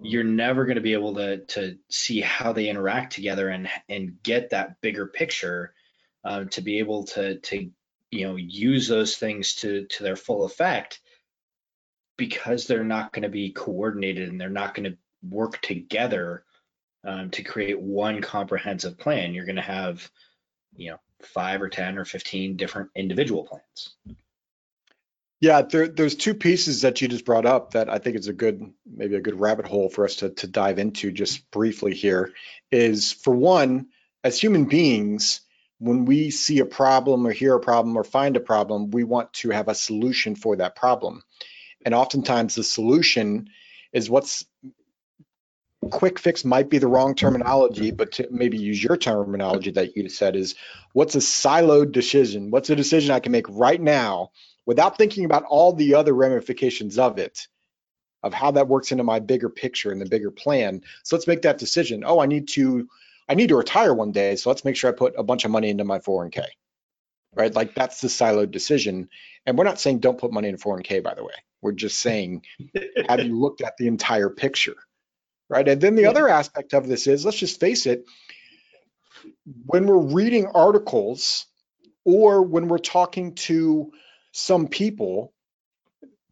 you're 0.00 0.24
never 0.24 0.64
going 0.64 0.76
to 0.76 0.82
be 0.82 0.92
able 0.92 1.14
to 1.14 1.38
to 1.46 1.78
see 1.88 2.20
how 2.20 2.52
they 2.52 2.68
interact 2.68 3.12
together 3.12 3.48
and 3.48 3.68
and 3.88 4.22
get 4.22 4.50
that 4.50 4.80
bigger 4.80 5.06
picture 5.06 5.72
uh, 6.24 6.44
to 6.44 6.60
be 6.60 6.78
able 6.78 7.04
to 7.04 7.38
to 7.40 7.70
you 8.10 8.26
know 8.26 8.36
use 8.36 8.88
those 8.88 9.16
things 9.16 9.54
to 9.54 9.86
to 9.86 10.02
their 10.02 10.16
full 10.16 10.44
effect 10.44 11.00
because 12.16 12.66
they're 12.66 12.84
not 12.84 13.12
going 13.12 13.22
to 13.22 13.28
be 13.28 13.50
coordinated 13.50 14.28
and 14.28 14.40
they're 14.40 14.48
not 14.48 14.74
going 14.74 14.90
to 14.90 14.96
work 15.28 15.60
together 15.62 16.44
um, 17.04 17.30
to 17.30 17.42
create 17.42 17.80
one 17.80 18.20
comprehensive 18.20 18.98
plan. 18.98 19.34
You're 19.34 19.46
going 19.46 19.56
to 19.56 19.62
have 19.62 20.08
you 20.76 20.90
know 20.90 20.98
five 21.22 21.62
or 21.62 21.68
ten 21.68 21.98
or 21.98 22.04
15 22.04 22.56
different 22.56 22.90
individual 22.94 23.44
plans 23.44 23.94
yeah, 25.40 25.62
there, 25.62 25.88
there's 25.88 26.14
two 26.14 26.34
pieces 26.34 26.82
that 26.82 27.00
you 27.00 27.08
just 27.08 27.24
brought 27.24 27.46
up 27.46 27.72
that 27.72 27.90
I 27.90 27.98
think 27.98 28.16
is 28.16 28.28
a 28.28 28.32
good, 28.32 28.62
maybe 28.86 29.16
a 29.16 29.20
good 29.20 29.38
rabbit 29.38 29.66
hole 29.66 29.88
for 29.88 30.04
us 30.04 30.16
to, 30.16 30.30
to 30.30 30.46
dive 30.46 30.78
into 30.78 31.12
just 31.12 31.50
briefly 31.50 31.94
here. 31.94 32.32
Is 32.70 33.12
for 33.12 33.34
one, 33.34 33.88
as 34.22 34.40
human 34.40 34.64
beings, 34.66 35.40
when 35.78 36.04
we 36.06 36.30
see 36.30 36.60
a 36.60 36.66
problem 36.66 37.26
or 37.26 37.32
hear 37.32 37.54
a 37.54 37.60
problem 37.60 37.96
or 37.96 38.04
find 38.04 38.36
a 38.36 38.40
problem, 38.40 38.90
we 38.90 39.04
want 39.04 39.32
to 39.34 39.50
have 39.50 39.68
a 39.68 39.74
solution 39.74 40.34
for 40.34 40.56
that 40.56 40.76
problem. 40.76 41.22
And 41.84 41.94
oftentimes 41.94 42.54
the 42.54 42.64
solution 42.64 43.48
is 43.92 44.08
what's 44.08 44.46
quick 45.90 46.18
fix 46.18 46.44
might 46.44 46.70
be 46.70 46.78
the 46.78 46.88
wrong 46.88 47.14
terminology, 47.14 47.90
but 47.90 48.12
to 48.12 48.28
maybe 48.30 48.56
use 48.56 48.82
your 48.82 48.96
terminology 48.96 49.72
that 49.72 49.96
you 49.96 50.08
said 50.08 50.36
is 50.36 50.54
what's 50.92 51.14
a 51.14 51.18
siloed 51.18 51.92
decision? 51.92 52.50
What's 52.50 52.70
a 52.70 52.76
decision 52.76 53.10
I 53.10 53.20
can 53.20 53.32
make 53.32 53.46
right 53.50 53.80
now 53.80 54.30
without 54.66 54.98
thinking 54.98 55.24
about 55.24 55.44
all 55.44 55.72
the 55.72 55.94
other 55.94 56.14
ramifications 56.14 56.98
of 56.98 57.18
it, 57.18 57.46
of 58.22 58.32
how 58.32 58.52
that 58.52 58.68
works 58.68 58.92
into 58.92 59.04
my 59.04 59.20
bigger 59.20 59.50
picture 59.50 59.92
and 59.92 60.00
the 60.00 60.08
bigger 60.08 60.30
plan. 60.30 60.82
So 61.02 61.16
let's 61.16 61.26
make 61.26 61.42
that 61.42 61.58
decision. 61.58 62.04
Oh, 62.06 62.18
I 62.20 62.26
need 62.26 62.48
to, 62.48 62.88
I 63.28 63.34
need 63.34 63.48
to 63.48 63.56
retire 63.56 63.92
one 63.92 64.12
day. 64.12 64.36
So 64.36 64.48
let's 64.50 64.64
make 64.64 64.76
sure 64.76 64.90
I 64.90 64.94
put 64.94 65.14
a 65.18 65.22
bunch 65.22 65.44
of 65.44 65.50
money 65.50 65.68
into 65.68 65.84
my 65.84 65.98
401k, 65.98 66.44
right? 67.34 67.54
Like 67.54 67.74
that's 67.74 68.00
the 68.00 68.08
siloed 68.08 68.50
decision. 68.50 69.10
And 69.44 69.58
we're 69.58 69.64
not 69.64 69.78
saying 69.78 69.98
don't 69.98 70.18
put 70.18 70.32
money 70.32 70.48
in 70.48 70.54
a 70.54 70.58
401k, 70.58 71.02
by 71.02 71.14
the 71.14 71.24
way. 71.24 71.34
We're 71.60 71.72
just 71.72 71.98
saying, 71.98 72.44
have 73.08 73.20
you 73.22 73.38
looked 73.38 73.60
at 73.60 73.76
the 73.76 73.86
entire 73.86 74.30
picture, 74.30 74.76
right? 75.48 75.66
And 75.66 75.80
then 75.80 75.94
the 75.94 76.02
yeah. 76.02 76.10
other 76.10 76.28
aspect 76.28 76.72
of 76.74 76.86
this 76.86 77.06
is, 77.06 77.24
let's 77.24 77.38
just 77.38 77.60
face 77.60 77.86
it, 77.86 78.06
when 79.66 79.86
we're 79.86 79.96
reading 79.96 80.46
articles 80.46 81.46
or 82.04 82.42
when 82.42 82.68
we're 82.68 82.78
talking 82.78 83.34
to 83.34 83.92
some 84.36 84.66
people, 84.66 85.32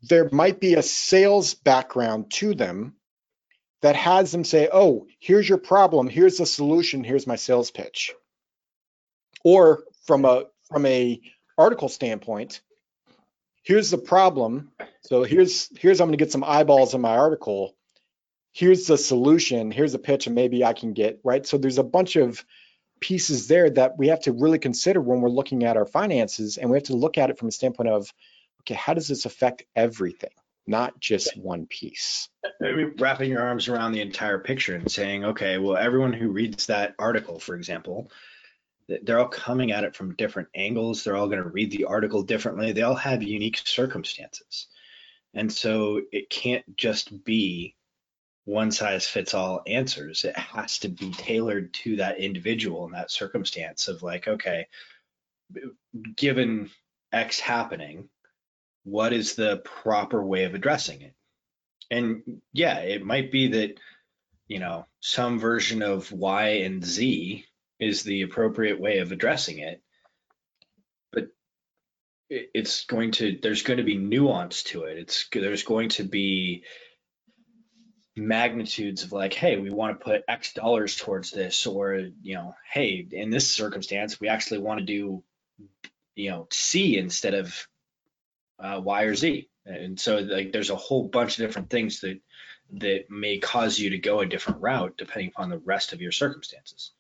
there 0.03 0.29
might 0.33 0.59
be 0.59 0.75
a 0.75 0.83
sales 0.83 1.55
background 1.55 2.33
to 2.33 2.53
them 2.53 2.97
that 3.81 3.95
has 3.95 4.33
them 4.33 4.43
say, 4.43 4.69
oh, 4.73 5.07
here's 5.21 5.49
your 5.49 5.59
problem, 5.59 6.09
here's 6.09 6.39
the 6.39 6.47
solution, 6.47 7.05
here's 7.05 7.29
my 7.29 7.37
sales 7.37 7.71
pitch. 7.71 8.13
Or 9.45 9.85
from 10.05 10.25
a 10.25 10.47
from 10.69 10.85
a 10.85 11.21
article 11.57 11.89
standpoint, 11.89 12.61
here's 13.63 13.91
the 13.91 13.99
problem. 13.99 14.73
So 15.03 15.23
here's 15.23 15.69
here's 15.79 16.01
I'm 16.01 16.09
going 16.09 16.19
to 16.19 16.25
get 16.25 16.33
some 16.33 16.45
eyeballs 16.45 16.95
in 16.95 17.01
my 17.01 17.17
article. 17.17 17.77
Here's 18.53 18.89
the 18.89 18.99
solution. 18.99 19.71
Here's 19.71 19.95
a 19.95 19.99
pitch, 20.01 20.27
and 20.27 20.35
maybe 20.35 20.65
I 20.65 20.73
can 20.73 20.93
get 20.93 21.21
right. 21.23 21.47
So 21.47 21.57
there's 21.57 21.79
a 21.79 21.85
bunch 21.85 22.17
of 22.17 22.45
pieces 23.03 23.49
there 23.49 23.69
that 23.69 23.99
we 23.99 24.09
have 24.09 24.21
to 24.21 24.33
really 24.33 24.59
consider 24.59 25.01
when 25.01 25.21
we're 25.21 25.29
looking 25.29 25.65
at 25.65 25.77
our 25.77 25.85
finances 25.85 26.57
and 26.57 26.71
we 26.71 26.77
have 26.77 26.85
to 26.85 26.97
look 26.97 27.19
at 27.19 27.29
it 27.29 27.39
from 27.39 27.49
a 27.49 27.53
standpoint 27.53 27.91
of 27.91 28.13
okay 28.61 28.75
how 28.75 28.95
does 28.95 29.09
this 29.09 29.27
affect 29.27 29.65
everything 29.77 30.31
not 30.65 31.01
just 31.01 31.37
one 31.37 31.67
piece? 31.67 32.29
Wrapping 32.61 33.31
your 33.31 33.43
arms 33.43 33.67
around 33.67 33.93
the 33.93 34.01
entire 34.01 34.39
picture 34.39 34.77
and 34.77 34.91
saying 34.91 35.25
okay 35.25 35.59
well 35.59 35.77
everyone 35.77 36.13
who 36.13 36.31
reads 36.31 36.67
that 36.67 36.95
article 36.99 37.39
for 37.39 37.57
example 37.57 38.11
they're 39.03 39.19
all 39.19 39.29
coming 39.29 39.73
at 39.73 39.85
it 39.85 39.95
from 39.95 40.15
different 40.17 40.49
angles. 40.55 41.05
They're 41.05 41.17
all 41.17 41.29
going 41.29 41.43
to 41.43 41.49
read 41.49 41.71
the 41.71 41.85
article 41.85 42.23
differently. 42.23 42.73
They 42.73 42.83
all 42.83 42.95
have 42.95 43.23
unique 43.23 43.61
circumstances. 43.65 44.67
And 45.35 45.51
so 45.53 46.03
it 46.13 46.29
can't 46.29 46.77
just 46.77 47.25
be 47.25 47.75
one 48.45 48.73
size 48.73 49.07
fits 49.07 49.35
all 49.35 49.63
answers. 49.67 50.25
It 50.25 50.37
has 50.37 50.79
to 50.81 50.89
be 50.89 51.13
tailored 51.13 51.73
to 51.75 51.97
that 51.97 52.19
individual 52.19 52.85
and 52.85 52.95
that 52.95 53.11
circumstance 53.11 53.89
of 53.89 54.03
like, 54.03 54.27
okay, 54.27 54.67
given 56.17 56.71
X 57.13 57.39
happening, 57.39 58.09
what 58.85 59.13
is 59.13 59.35
the 59.35 59.59
proper 59.59 60.25
way 60.25 60.45
of 60.45 60.55
addressing 60.55 61.03
it? 61.03 61.15
And 61.91 62.41
yeah, 62.53 62.79
it 62.79 63.05
might 63.05 63.31
be 63.31 63.49
that, 63.49 63.79
you 64.49 64.59
know, 64.59 64.87
some 65.01 65.39
version 65.39 65.83
of 65.83 66.11
Y 66.11 66.49
and 66.65 66.85
Z 66.85 67.45
is 67.79 68.03
the 68.03 68.23
appropriate 68.23 68.81
way 68.81 68.99
of 68.99 69.13
addressing 69.13 69.59
it. 69.59 69.83
But 71.13 71.29
it's 72.29 72.87
going 72.87 73.13
to, 73.13 73.39
there's 73.41 73.63
going 73.63 73.77
to 73.77 73.85
be 73.85 73.99
nuance 73.99 74.65
to 74.65 74.85
it. 74.85 74.99
It's, 74.99 75.29
there's 75.33 75.63
going 75.63 75.91
to 75.91 76.03
be, 76.03 76.65
magnitudes 78.17 79.05
of 79.05 79.13
like, 79.13 79.33
hey, 79.33 79.57
we 79.57 79.71
want 79.71 79.99
to 79.99 80.05
put 80.05 80.23
X 80.29 80.53
dollars 80.53 80.97
towards 80.97 81.31
this, 81.31 81.67
or 81.67 82.09
you 82.23 82.35
know, 82.35 82.55
hey, 82.71 83.07
in 83.11 83.31
this 83.31 83.51
circumstance, 83.51 84.21
we 84.21 84.29
actually 84.29 84.59
want 84.59 84.81
to 84.81 84.87
do, 84.87 85.23
you 86.15 86.31
know, 86.31 86.49
C 86.51 86.99
instead 86.99 87.35
of 87.35 87.69
uh, 88.59 88.81
Y 88.83 89.03
or 89.05 89.15
Z. 89.15 89.49
And 89.65 89.99
so 89.99 90.19
like 90.19 90.53
there's 90.53 90.71
a 90.71 90.77
whole 90.77 91.05
bunch 91.05 91.39
of 91.39 91.47
different 91.47 91.71
things 91.71 92.01
that 92.01 92.21
that 92.75 93.11
may 93.11 93.39
cause 93.39 93.79
you 93.79 93.91
to 93.91 93.99
go 93.99 94.21
a 94.21 94.27
different 94.27 94.63
route 94.63 94.95
depending 94.97 95.29
upon 95.29 95.51
the 95.51 95.59
rest 95.59 95.93
of 95.93 96.01
your 96.01 96.13
circumstances. 96.13 96.93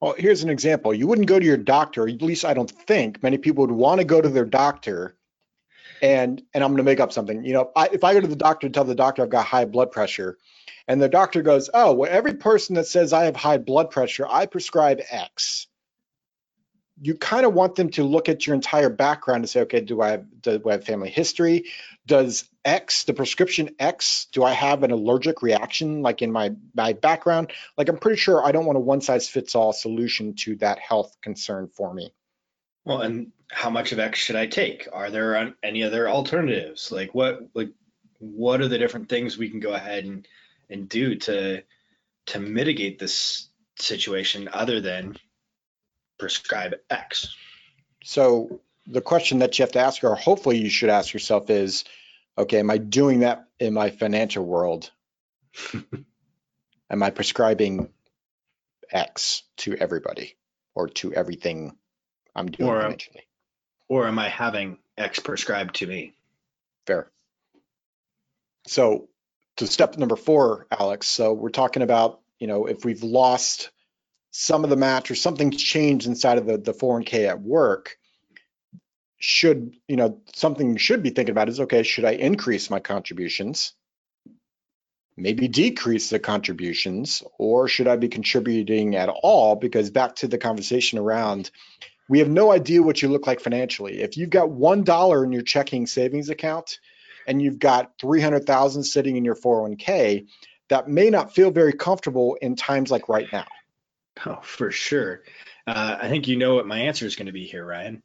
Well, 0.00 0.14
here's 0.18 0.42
an 0.42 0.50
example. 0.50 0.92
You 0.92 1.06
wouldn't 1.06 1.28
go 1.28 1.38
to 1.38 1.44
your 1.44 1.56
doctor, 1.56 2.08
at 2.08 2.22
least 2.22 2.44
I 2.44 2.54
don't 2.54 2.70
think 2.70 3.22
many 3.22 3.38
people 3.38 3.66
would 3.66 3.74
want 3.74 4.00
to 4.00 4.04
go 4.04 4.20
to 4.20 4.28
their 4.28 4.44
doctor 4.44 5.16
and 6.04 6.42
and 6.52 6.62
I'm 6.62 6.70
going 6.72 6.76
to 6.76 6.82
make 6.82 7.00
up 7.00 7.12
something. 7.12 7.44
You 7.44 7.54
know, 7.54 7.70
I, 7.74 7.88
if 7.90 8.04
I 8.04 8.12
go 8.12 8.20
to 8.20 8.26
the 8.26 8.36
doctor 8.36 8.66
and 8.66 8.74
tell 8.74 8.84
the 8.84 8.94
doctor 8.94 9.22
I've 9.22 9.30
got 9.30 9.46
high 9.46 9.64
blood 9.64 9.90
pressure, 9.90 10.36
and 10.86 11.00
the 11.00 11.08
doctor 11.08 11.40
goes, 11.40 11.70
"Oh, 11.72 11.94
well, 11.94 12.10
every 12.12 12.34
person 12.34 12.74
that 12.76 12.86
says 12.86 13.14
I 13.14 13.24
have 13.24 13.36
high 13.36 13.56
blood 13.56 13.90
pressure, 13.90 14.26
I 14.28 14.44
prescribe 14.44 15.00
X." 15.10 15.66
You 17.00 17.14
kind 17.16 17.46
of 17.46 17.54
want 17.54 17.74
them 17.74 17.88
to 17.92 18.04
look 18.04 18.28
at 18.28 18.46
your 18.46 18.54
entire 18.54 18.90
background 18.90 19.44
and 19.44 19.48
say, 19.48 19.62
"Okay, 19.62 19.80
do 19.80 20.02
I 20.02 20.10
have 20.10 20.42
do 20.42 20.60
I 20.68 20.72
have 20.72 20.84
family 20.84 21.08
history? 21.08 21.64
Does 22.06 22.44
X, 22.66 23.04
the 23.04 23.14
prescription 23.14 23.70
X, 23.78 24.26
do 24.30 24.44
I 24.44 24.52
have 24.52 24.82
an 24.82 24.90
allergic 24.90 25.40
reaction 25.40 26.02
like 26.02 26.20
in 26.20 26.30
my 26.30 26.54
my 26.74 26.92
background? 26.92 27.50
Like 27.78 27.88
I'm 27.88 27.96
pretty 27.96 28.18
sure 28.18 28.44
I 28.44 28.52
don't 28.52 28.66
want 28.66 28.76
a 28.76 28.80
one 28.80 29.00
size 29.00 29.30
fits 29.30 29.54
all 29.54 29.72
solution 29.72 30.34
to 30.40 30.56
that 30.56 30.80
health 30.80 31.16
concern 31.22 31.70
for 31.74 31.94
me." 31.94 32.12
Well, 32.84 33.00
and 33.00 33.32
how 33.50 33.70
much 33.70 33.92
of 33.92 33.98
X 33.98 34.18
should 34.18 34.36
I 34.36 34.46
take? 34.46 34.88
Are 34.92 35.10
there 35.10 35.54
any 35.62 35.82
other 35.82 36.08
alternatives? 36.08 36.92
Like 36.92 37.14
what 37.14 37.48
like 37.54 37.70
what 38.18 38.60
are 38.60 38.68
the 38.68 38.78
different 38.78 39.08
things 39.08 39.38
we 39.38 39.50
can 39.50 39.60
go 39.60 39.72
ahead 39.72 40.04
and 40.04 40.26
and 40.68 40.88
do 40.88 41.16
to 41.16 41.62
to 42.26 42.40
mitigate 42.40 42.98
this 42.98 43.48
situation 43.78 44.48
other 44.52 44.80
than 44.80 45.16
prescribe 46.18 46.74
X? 46.90 47.34
So 48.02 48.60
the 48.86 49.00
question 49.00 49.38
that 49.38 49.58
you 49.58 49.62
have 49.62 49.72
to 49.72 49.80
ask, 49.80 50.04
or 50.04 50.14
hopefully 50.14 50.58
you 50.58 50.70
should 50.70 50.90
ask 50.90 51.12
yourself, 51.12 51.48
is, 51.50 51.84
okay, 52.36 52.58
am 52.58 52.70
I 52.70 52.78
doing 52.78 53.20
that 53.20 53.46
in 53.58 53.72
my 53.72 53.90
financial 53.90 54.44
world? 54.44 54.90
am 56.90 57.02
I 57.02 57.10
prescribing 57.10 57.88
X 58.90 59.42
to 59.58 59.74
everybody 59.74 60.36
or 60.74 60.88
to 60.88 61.12
everything 61.14 61.76
I'm 62.34 62.50
doing 62.50 62.70
or, 62.70 62.80
eventually. 62.80 63.26
Or 63.88 64.06
am 64.06 64.18
I 64.18 64.28
having 64.28 64.78
X 64.96 65.18
prescribed 65.20 65.76
to 65.76 65.86
me? 65.86 66.14
Fair. 66.86 67.10
So 68.66 69.08
to 69.56 69.66
step 69.66 69.96
number 69.96 70.16
four, 70.16 70.66
Alex. 70.70 71.06
So 71.06 71.32
we're 71.32 71.50
talking 71.50 71.82
about, 71.82 72.20
you 72.38 72.46
know, 72.46 72.66
if 72.66 72.84
we've 72.84 73.02
lost 73.02 73.70
some 74.30 74.64
of 74.64 74.70
the 74.70 74.76
match 74.76 75.10
or 75.10 75.14
something's 75.14 75.62
changed 75.62 76.06
inside 76.06 76.38
of 76.38 76.46
the, 76.46 76.58
the 76.58 76.72
401k 76.72 77.28
at 77.28 77.40
work, 77.40 77.96
should, 79.18 79.76
you 79.86 79.96
know, 79.96 80.20
something 80.34 80.72
you 80.72 80.78
should 80.78 81.02
be 81.02 81.10
thinking 81.10 81.32
about 81.32 81.48
is, 81.48 81.60
okay, 81.60 81.82
should 81.82 82.04
I 82.04 82.12
increase 82.12 82.68
my 82.68 82.80
contributions? 82.80 83.72
Maybe 85.16 85.46
decrease 85.46 86.10
the 86.10 86.18
contributions, 86.18 87.22
or 87.38 87.68
should 87.68 87.86
I 87.86 87.94
be 87.94 88.08
contributing 88.08 88.96
at 88.96 89.08
all? 89.08 89.54
Because 89.54 89.90
back 89.90 90.16
to 90.16 90.26
the 90.26 90.38
conversation 90.38 90.98
around 90.98 91.52
we 92.08 92.18
have 92.18 92.28
no 92.28 92.52
idea 92.52 92.82
what 92.82 93.00
you 93.00 93.08
look 93.08 93.26
like 93.26 93.40
financially. 93.40 94.00
If 94.00 94.16
you've 94.16 94.30
got 94.30 94.50
one 94.50 94.84
dollar 94.84 95.24
in 95.24 95.32
your 95.32 95.42
checking 95.42 95.86
savings 95.86 96.28
account 96.28 96.78
and 97.26 97.40
you've 97.40 97.58
got 97.58 97.92
300,000 98.00 98.84
sitting 98.84 99.16
in 99.16 99.24
your 99.24 99.36
401k, 99.36 100.26
that 100.68 100.88
may 100.88 101.10
not 101.10 101.34
feel 101.34 101.50
very 101.50 101.72
comfortable 101.72 102.36
in 102.40 102.56
times 102.56 102.90
like 102.90 103.08
right 103.08 103.26
now. 103.32 103.46
Oh, 104.26 104.40
for 104.42 104.70
sure. 104.70 105.22
Uh, 105.66 105.98
I 106.02 106.08
think 106.08 106.28
you 106.28 106.36
know 106.36 106.54
what 106.54 106.66
my 106.66 106.80
answer 106.80 107.06
is 107.06 107.16
going 107.16 107.26
to 107.26 107.32
be 107.32 107.46
here, 107.46 107.64
Ryan. 107.64 108.02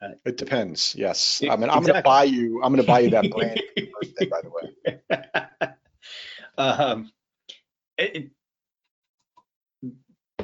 Uh, 0.00 0.10
it 0.24 0.36
depends. 0.36 0.94
Yes. 0.96 1.42
I 1.48 1.56
mean, 1.56 1.70
I'm 1.70 1.82
going 1.82 1.94
to 1.94 2.02
buy 2.02 2.24
you. 2.24 2.62
I'm 2.62 2.72
going 2.72 2.84
to 2.84 2.90
buy 2.90 3.00
you 3.00 3.10
that 3.10 3.30
brand 3.30 3.60
birthday, 3.76 4.26
by 4.26 4.40
the 4.42 4.50
way. 4.50 5.68
um, 6.58 7.12
it, 7.98 8.30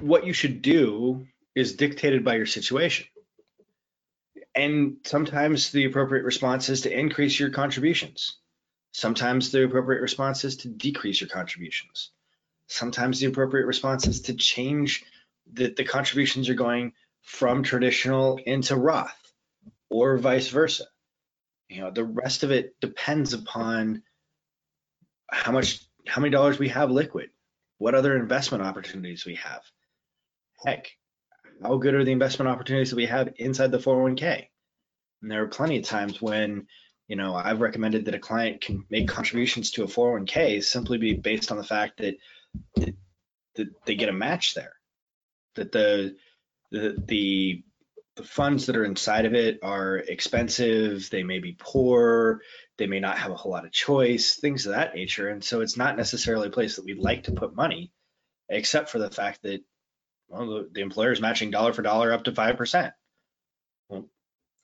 what 0.00 0.26
you 0.26 0.32
should 0.32 0.62
do 0.62 1.26
is 1.54 1.76
dictated 1.76 2.24
by 2.24 2.36
your 2.36 2.46
situation. 2.46 3.06
And 4.54 4.96
sometimes 5.04 5.70
the 5.70 5.84
appropriate 5.84 6.24
response 6.24 6.68
is 6.68 6.82
to 6.82 6.96
increase 6.96 7.38
your 7.38 7.50
contributions. 7.50 8.38
Sometimes 8.92 9.52
the 9.52 9.64
appropriate 9.64 10.00
response 10.00 10.44
is 10.44 10.56
to 10.58 10.68
decrease 10.68 11.20
your 11.20 11.30
contributions. 11.30 12.10
Sometimes 12.66 13.20
the 13.20 13.26
appropriate 13.26 13.66
response 13.66 14.06
is 14.06 14.22
to 14.22 14.34
change 14.34 15.04
the, 15.52 15.72
the 15.74 15.84
contributions 15.84 16.48
are 16.48 16.54
going 16.54 16.92
from 17.22 17.62
traditional 17.62 18.38
into 18.44 18.76
Roth 18.76 19.32
or 19.90 20.18
vice 20.18 20.48
versa. 20.48 20.84
You 21.68 21.82
know, 21.82 21.90
the 21.90 22.04
rest 22.04 22.42
of 22.42 22.50
it 22.50 22.74
depends 22.80 23.34
upon 23.34 24.02
how 25.30 25.52
much, 25.52 25.80
how 26.06 26.20
many 26.20 26.30
dollars 26.30 26.58
we 26.58 26.70
have 26.70 26.90
liquid, 26.90 27.30
what 27.78 27.94
other 27.94 28.16
investment 28.16 28.64
opportunities 28.64 29.24
we 29.26 29.36
have. 29.36 29.62
Heck, 30.64 30.90
how 31.62 31.76
good 31.76 31.94
are 31.94 32.04
the 32.04 32.12
investment 32.12 32.48
opportunities 32.48 32.90
that 32.90 32.96
we 32.96 33.06
have 33.06 33.32
inside 33.36 33.70
the 33.70 33.78
401k? 33.78 34.46
And 35.22 35.30
there 35.30 35.42
are 35.42 35.48
plenty 35.48 35.78
of 35.78 35.84
times 35.84 36.22
when, 36.22 36.66
you 37.08 37.16
know, 37.16 37.34
I've 37.34 37.60
recommended 37.60 38.04
that 38.04 38.14
a 38.14 38.18
client 38.18 38.60
can 38.60 38.84
make 38.90 39.08
contributions 39.08 39.72
to 39.72 39.84
a 39.84 39.88
401k 39.88 40.62
simply 40.62 40.98
be 40.98 41.14
based 41.14 41.50
on 41.50 41.56
the 41.56 41.64
fact 41.64 41.98
that, 41.98 42.16
that, 42.76 42.94
that 43.56 43.68
they 43.86 43.94
get 43.96 44.08
a 44.08 44.12
match 44.12 44.54
there, 44.54 44.74
that 45.56 45.72
the, 45.72 46.16
the, 46.70 46.96
the 47.06 47.64
the 48.18 48.24
funds 48.24 48.66
that 48.66 48.76
are 48.76 48.84
inside 48.84 49.26
of 49.26 49.34
it 49.34 49.60
are 49.62 49.96
expensive, 49.96 51.08
they 51.08 51.22
may 51.22 51.38
be 51.38 51.56
poor, 51.56 52.42
they 52.76 52.88
may 52.88 52.98
not 52.98 53.16
have 53.16 53.30
a 53.30 53.36
whole 53.36 53.52
lot 53.52 53.64
of 53.64 53.70
choice, 53.70 54.34
things 54.34 54.66
of 54.66 54.72
that 54.72 54.94
nature. 54.94 55.28
And 55.28 55.42
so 55.42 55.60
it's 55.60 55.76
not 55.76 55.96
necessarily 55.96 56.48
a 56.48 56.50
place 56.50 56.76
that 56.76 56.84
we'd 56.84 56.98
like 56.98 57.24
to 57.24 57.32
put 57.32 57.54
money, 57.54 57.92
except 58.48 58.90
for 58.90 58.98
the 58.98 59.10
fact 59.10 59.44
that 59.44 59.60
well, 60.28 60.46
the, 60.46 60.68
the 60.72 60.80
employer 60.80 61.12
is 61.12 61.20
matching 61.20 61.50
dollar 61.50 61.72
for 61.72 61.82
dollar 61.82 62.12
up 62.12 62.24
to 62.24 62.32
5%. 62.32 62.92
Well, 63.88 64.04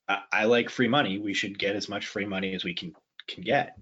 I, 0.09 0.19
I, 0.33 0.45
like 0.45 0.71
free 0.71 0.89
money. 0.89 1.19
We 1.19 1.35
should 1.35 1.59
get 1.59 1.77
as 1.77 1.89
much 1.89 2.07
free 2.07 2.27
money 2.27 2.55
as 2.55 2.65
we 2.65 2.75
can 2.75 2.95
can 3.27 3.43
get. 3.43 3.77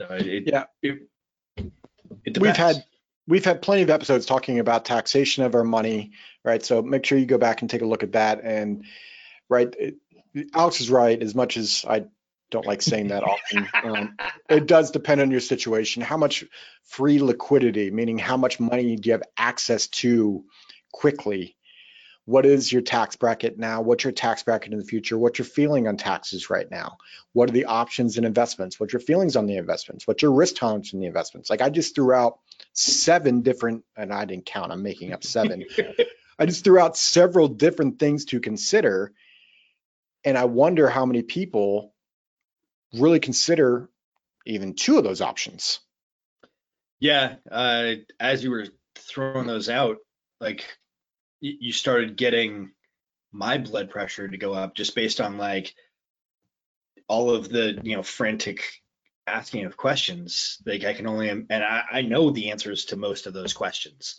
So 0.00 0.06
it, 0.10 0.44
yeah. 0.46 0.64
It, 0.82 1.08
it 2.24 2.38
We've 2.38 2.56
had 2.56 2.84
we've 3.26 3.44
had 3.44 3.60
plenty 3.60 3.82
of 3.82 3.90
episodes 3.90 4.26
talking 4.26 4.60
about 4.60 4.84
taxation 4.84 5.42
of 5.42 5.54
our 5.54 5.64
money, 5.64 6.12
right? 6.44 6.64
So 6.64 6.82
make 6.82 7.04
sure 7.04 7.18
you 7.18 7.26
go 7.26 7.38
back 7.38 7.60
and 7.60 7.70
take 7.70 7.82
a 7.82 7.86
look 7.86 8.04
at 8.04 8.12
that. 8.12 8.40
And 8.44 8.84
right, 9.48 9.74
it, 9.78 9.96
Alex 10.54 10.80
is 10.80 10.90
right. 10.90 11.20
As 11.20 11.34
much 11.34 11.56
as 11.56 11.84
I 11.88 12.04
don't 12.50 12.66
like 12.66 12.82
saying 12.82 13.08
that 13.08 13.24
often, 13.24 13.68
um, 13.84 14.16
it 14.48 14.66
does 14.66 14.90
depend 14.90 15.20
on 15.20 15.30
your 15.30 15.40
situation. 15.40 16.02
How 16.02 16.16
much 16.16 16.44
free 16.84 17.20
liquidity, 17.20 17.90
meaning 17.90 18.18
how 18.18 18.36
much 18.36 18.58
money 18.58 18.96
do 18.96 19.08
you 19.08 19.12
have 19.12 19.22
access 19.36 19.88
to 19.88 20.44
quickly? 20.92 21.56
What 22.24 22.44
is 22.44 22.70
your 22.70 22.82
tax 22.82 23.16
bracket 23.16 23.58
now? 23.58 23.80
What's 23.80 24.04
your 24.04 24.12
tax 24.12 24.42
bracket 24.42 24.72
in 24.72 24.78
the 24.78 24.84
future? 24.84 25.16
What's 25.16 25.38
your 25.38 25.46
feeling 25.46 25.88
on 25.88 25.96
taxes 25.96 26.50
right 26.50 26.70
now? 26.70 26.98
What 27.32 27.48
are 27.48 27.52
the 27.52 27.64
options 27.64 28.18
in 28.18 28.24
investments? 28.24 28.78
What's 28.78 28.92
your 28.92 29.00
feelings 29.00 29.34
on 29.34 29.46
the 29.46 29.56
investments? 29.56 30.06
What's 30.06 30.22
your 30.22 30.32
risk 30.32 30.56
tolerance 30.56 30.92
in 30.92 31.00
the 31.00 31.06
investments? 31.06 31.48
Like 31.48 31.62
I 31.62 31.70
just 31.70 31.94
threw 31.94 32.12
out 32.12 32.38
seven 32.74 33.40
different, 33.40 33.84
and 33.96 34.12
I 34.12 34.26
didn't 34.26 34.44
count, 34.44 34.72
I'm 34.72 34.82
making 34.82 35.12
up 35.12 35.24
seven. 35.24 35.64
I 36.38 36.46
just 36.46 36.64
threw 36.64 36.78
out 36.78 36.96
several 36.96 37.48
different 37.48 37.98
things 37.98 38.26
to 38.26 38.40
consider. 38.40 39.12
And 40.22 40.36
I 40.36 40.44
wonder 40.44 40.88
how 40.88 41.06
many 41.06 41.22
people 41.22 41.94
really 42.94 43.20
consider 43.20 43.88
even 44.46 44.74
two 44.74 44.98
of 44.98 45.04
those 45.04 45.20
options. 45.20 45.80
Yeah. 47.00 47.36
Uh, 47.50 47.94
as 48.18 48.42
you 48.42 48.50
were 48.50 48.66
throwing 48.96 49.46
those 49.46 49.68
out, 49.68 49.98
like 50.40 50.64
you 51.40 51.72
started 51.72 52.16
getting 52.16 52.72
my 53.30 53.58
blood 53.58 53.90
pressure 53.90 54.26
to 54.26 54.38
go 54.38 54.54
up 54.54 54.74
just 54.74 54.94
based 54.94 55.20
on 55.20 55.38
like 55.38 55.74
all 57.08 57.30
of 57.30 57.48
the, 57.48 57.78
you 57.82 57.96
know, 57.96 58.02
frantic 58.02 58.64
asking 59.26 59.66
of 59.66 59.76
questions. 59.76 60.58
Like 60.66 60.84
I 60.84 60.94
can 60.94 61.06
only, 61.06 61.28
and 61.28 61.46
I, 61.50 61.82
I 61.92 62.02
know 62.02 62.30
the 62.30 62.50
answers 62.50 62.86
to 62.86 62.96
most 62.96 63.26
of 63.26 63.34
those 63.34 63.52
questions. 63.52 64.16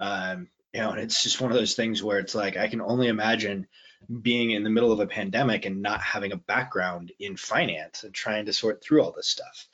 Um, 0.00 0.48
you 0.72 0.80
know, 0.80 0.90
and 0.90 1.00
it's 1.00 1.22
just 1.22 1.40
one 1.40 1.50
of 1.50 1.58
those 1.58 1.74
things 1.74 2.02
where 2.02 2.18
it's 2.18 2.34
like 2.34 2.56
I 2.56 2.68
can 2.68 2.80
only 2.80 3.08
imagine 3.08 3.66
being 4.20 4.50
in 4.50 4.64
the 4.64 4.70
middle 4.70 4.92
of 4.92 5.00
a 5.00 5.06
pandemic 5.06 5.64
and 5.64 5.82
not 5.82 6.00
having 6.00 6.32
a 6.32 6.36
background 6.36 7.12
in 7.18 7.36
finance 7.36 8.04
and 8.04 8.14
trying 8.14 8.46
to 8.46 8.52
sort 8.52 8.82
through 8.82 9.02
all 9.02 9.12
this 9.12 9.28
stuff. 9.28 9.68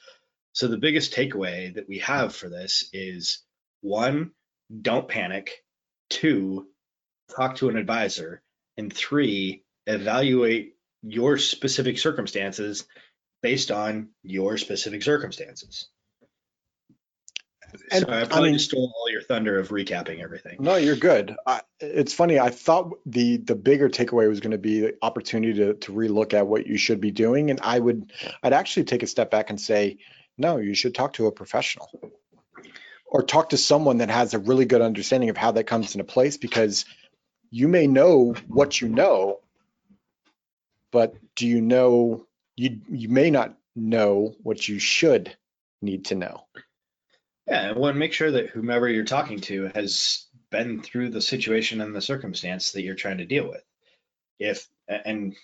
So 0.52 0.66
the 0.66 0.78
biggest 0.78 1.14
takeaway 1.14 1.74
that 1.74 1.88
we 1.88 1.98
have 1.98 2.34
for 2.34 2.48
this 2.48 2.88
is 2.92 3.42
one, 3.80 4.32
don't 4.82 5.08
panic. 5.08 5.64
Two, 6.10 6.66
talk 7.34 7.56
to 7.56 7.68
an 7.68 7.76
advisor. 7.76 8.42
And 8.76 8.92
three, 8.92 9.64
evaluate 9.86 10.74
your 11.02 11.38
specific 11.38 11.98
circumstances 11.98 12.86
based 13.42 13.70
on 13.70 14.08
your 14.22 14.56
specific 14.58 15.02
circumstances. 15.02 15.88
And, 17.90 18.06
so 18.06 18.12
I 18.12 18.24
probably 18.24 18.48
I 18.48 18.52
mean, 18.52 18.58
stole 18.58 18.92
all 18.96 19.10
your 19.10 19.22
thunder 19.22 19.58
of 19.58 19.68
recapping 19.68 20.22
everything. 20.22 20.56
No, 20.60 20.76
you're 20.76 20.96
good. 20.96 21.36
I, 21.46 21.60
it's 21.80 22.14
funny. 22.14 22.38
I 22.38 22.50
thought 22.50 22.98
the 23.06 23.38
the 23.38 23.54
bigger 23.54 23.88
takeaway 23.88 24.28
was 24.28 24.40
going 24.40 24.52
to 24.52 24.58
be 24.58 24.80
the 24.80 24.94
opportunity 25.02 25.54
to 25.54 25.74
to 25.74 25.92
relook 25.92 26.34
at 26.34 26.46
what 26.46 26.66
you 26.66 26.78
should 26.78 27.00
be 27.00 27.10
doing, 27.10 27.50
and 27.50 27.60
I 27.62 27.78
would 27.78 28.12
I'd 28.42 28.52
actually 28.52 28.84
take 28.84 29.02
a 29.02 29.06
step 29.06 29.30
back 29.30 29.50
and 29.50 29.60
say, 29.60 29.98
no, 30.36 30.56
you 30.56 30.74
should 30.74 30.94
talk 30.94 31.14
to 31.14 31.26
a 31.26 31.32
professional, 31.32 31.88
or 33.06 33.22
talk 33.22 33.50
to 33.50 33.56
someone 33.56 33.98
that 33.98 34.10
has 34.10 34.34
a 34.34 34.38
really 34.38 34.64
good 34.64 34.82
understanding 34.82 35.30
of 35.30 35.36
how 35.36 35.52
that 35.52 35.64
comes 35.64 35.94
into 35.94 36.04
place, 36.04 36.36
because 36.36 36.84
you 37.50 37.68
may 37.68 37.86
know 37.86 38.34
what 38.46 38.80
you 38.80 38.88
know, 38.88 39.40
but 40.90 41.14
do 41.34 41.46
you 41.46 41.60
know 41.60 42.26
you 42.56 42.80
you 42.90 43.08
may 43.08 43.30
not 43.30 43.56
know 43.76 44.34
what 44.42 44.66
you 44.66 44.78
should 44.78 45.36
need 45.80 46.06
to 46.06 46.14
know. 46.14 46.44
Yeah, 47.48 47.70
and 47.70 47.76
one 47.76 47.98
make 47.98 48.12
sure 48.12 48.30
that 48.30 48.50
whomever 48.50 48.88
you're 48.88 49.04
talking 49.04 49.40
to 49.42 49.70
has 49.74 50.26
been 50.50 50.82
through 50.82 51.10
the 51.10 51.20
situation 51.20 51.80
and 51.80 51.94
the 51.94 52.00
circumstance 52.00 52.72
that 52.72 52.82
you're 52.82 52.94
trying 52.94 53.18
to 53.18 53.26
deal 53.26 53.48
with. 53.48 53.62
If 54.38 54.66
and 54.86 55.34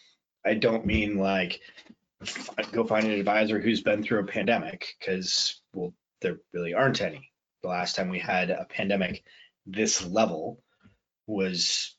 I 0.45 0.55
don't 0.55 0.87
mean 0.87 1.19
like 1.19 1.61
go 2.73 2.85
find 2.85 3.07
an 3.07 3.13
advisor 3.13 3.61
who's 3.61 3.83
been 3.83 4.03
through 4.03 4.21
a 4.21 4.27
pandemic 4.27 4.95
because 4.99 5.61
well 5.75 5.95
there 6.21 6.39
really 6.53 6.75
aren't 6.75 7.01
any. 7.01 7.31
The 7.63 7.69
last 7.69 7.97
time 7.97 8.11
we 8.11 8.19
had 8.19 8.51
a 8.51 8.67
pandemic 8.69 9.25
this 9.67 10.05
level 10.07 10.63
was 11.27 11.97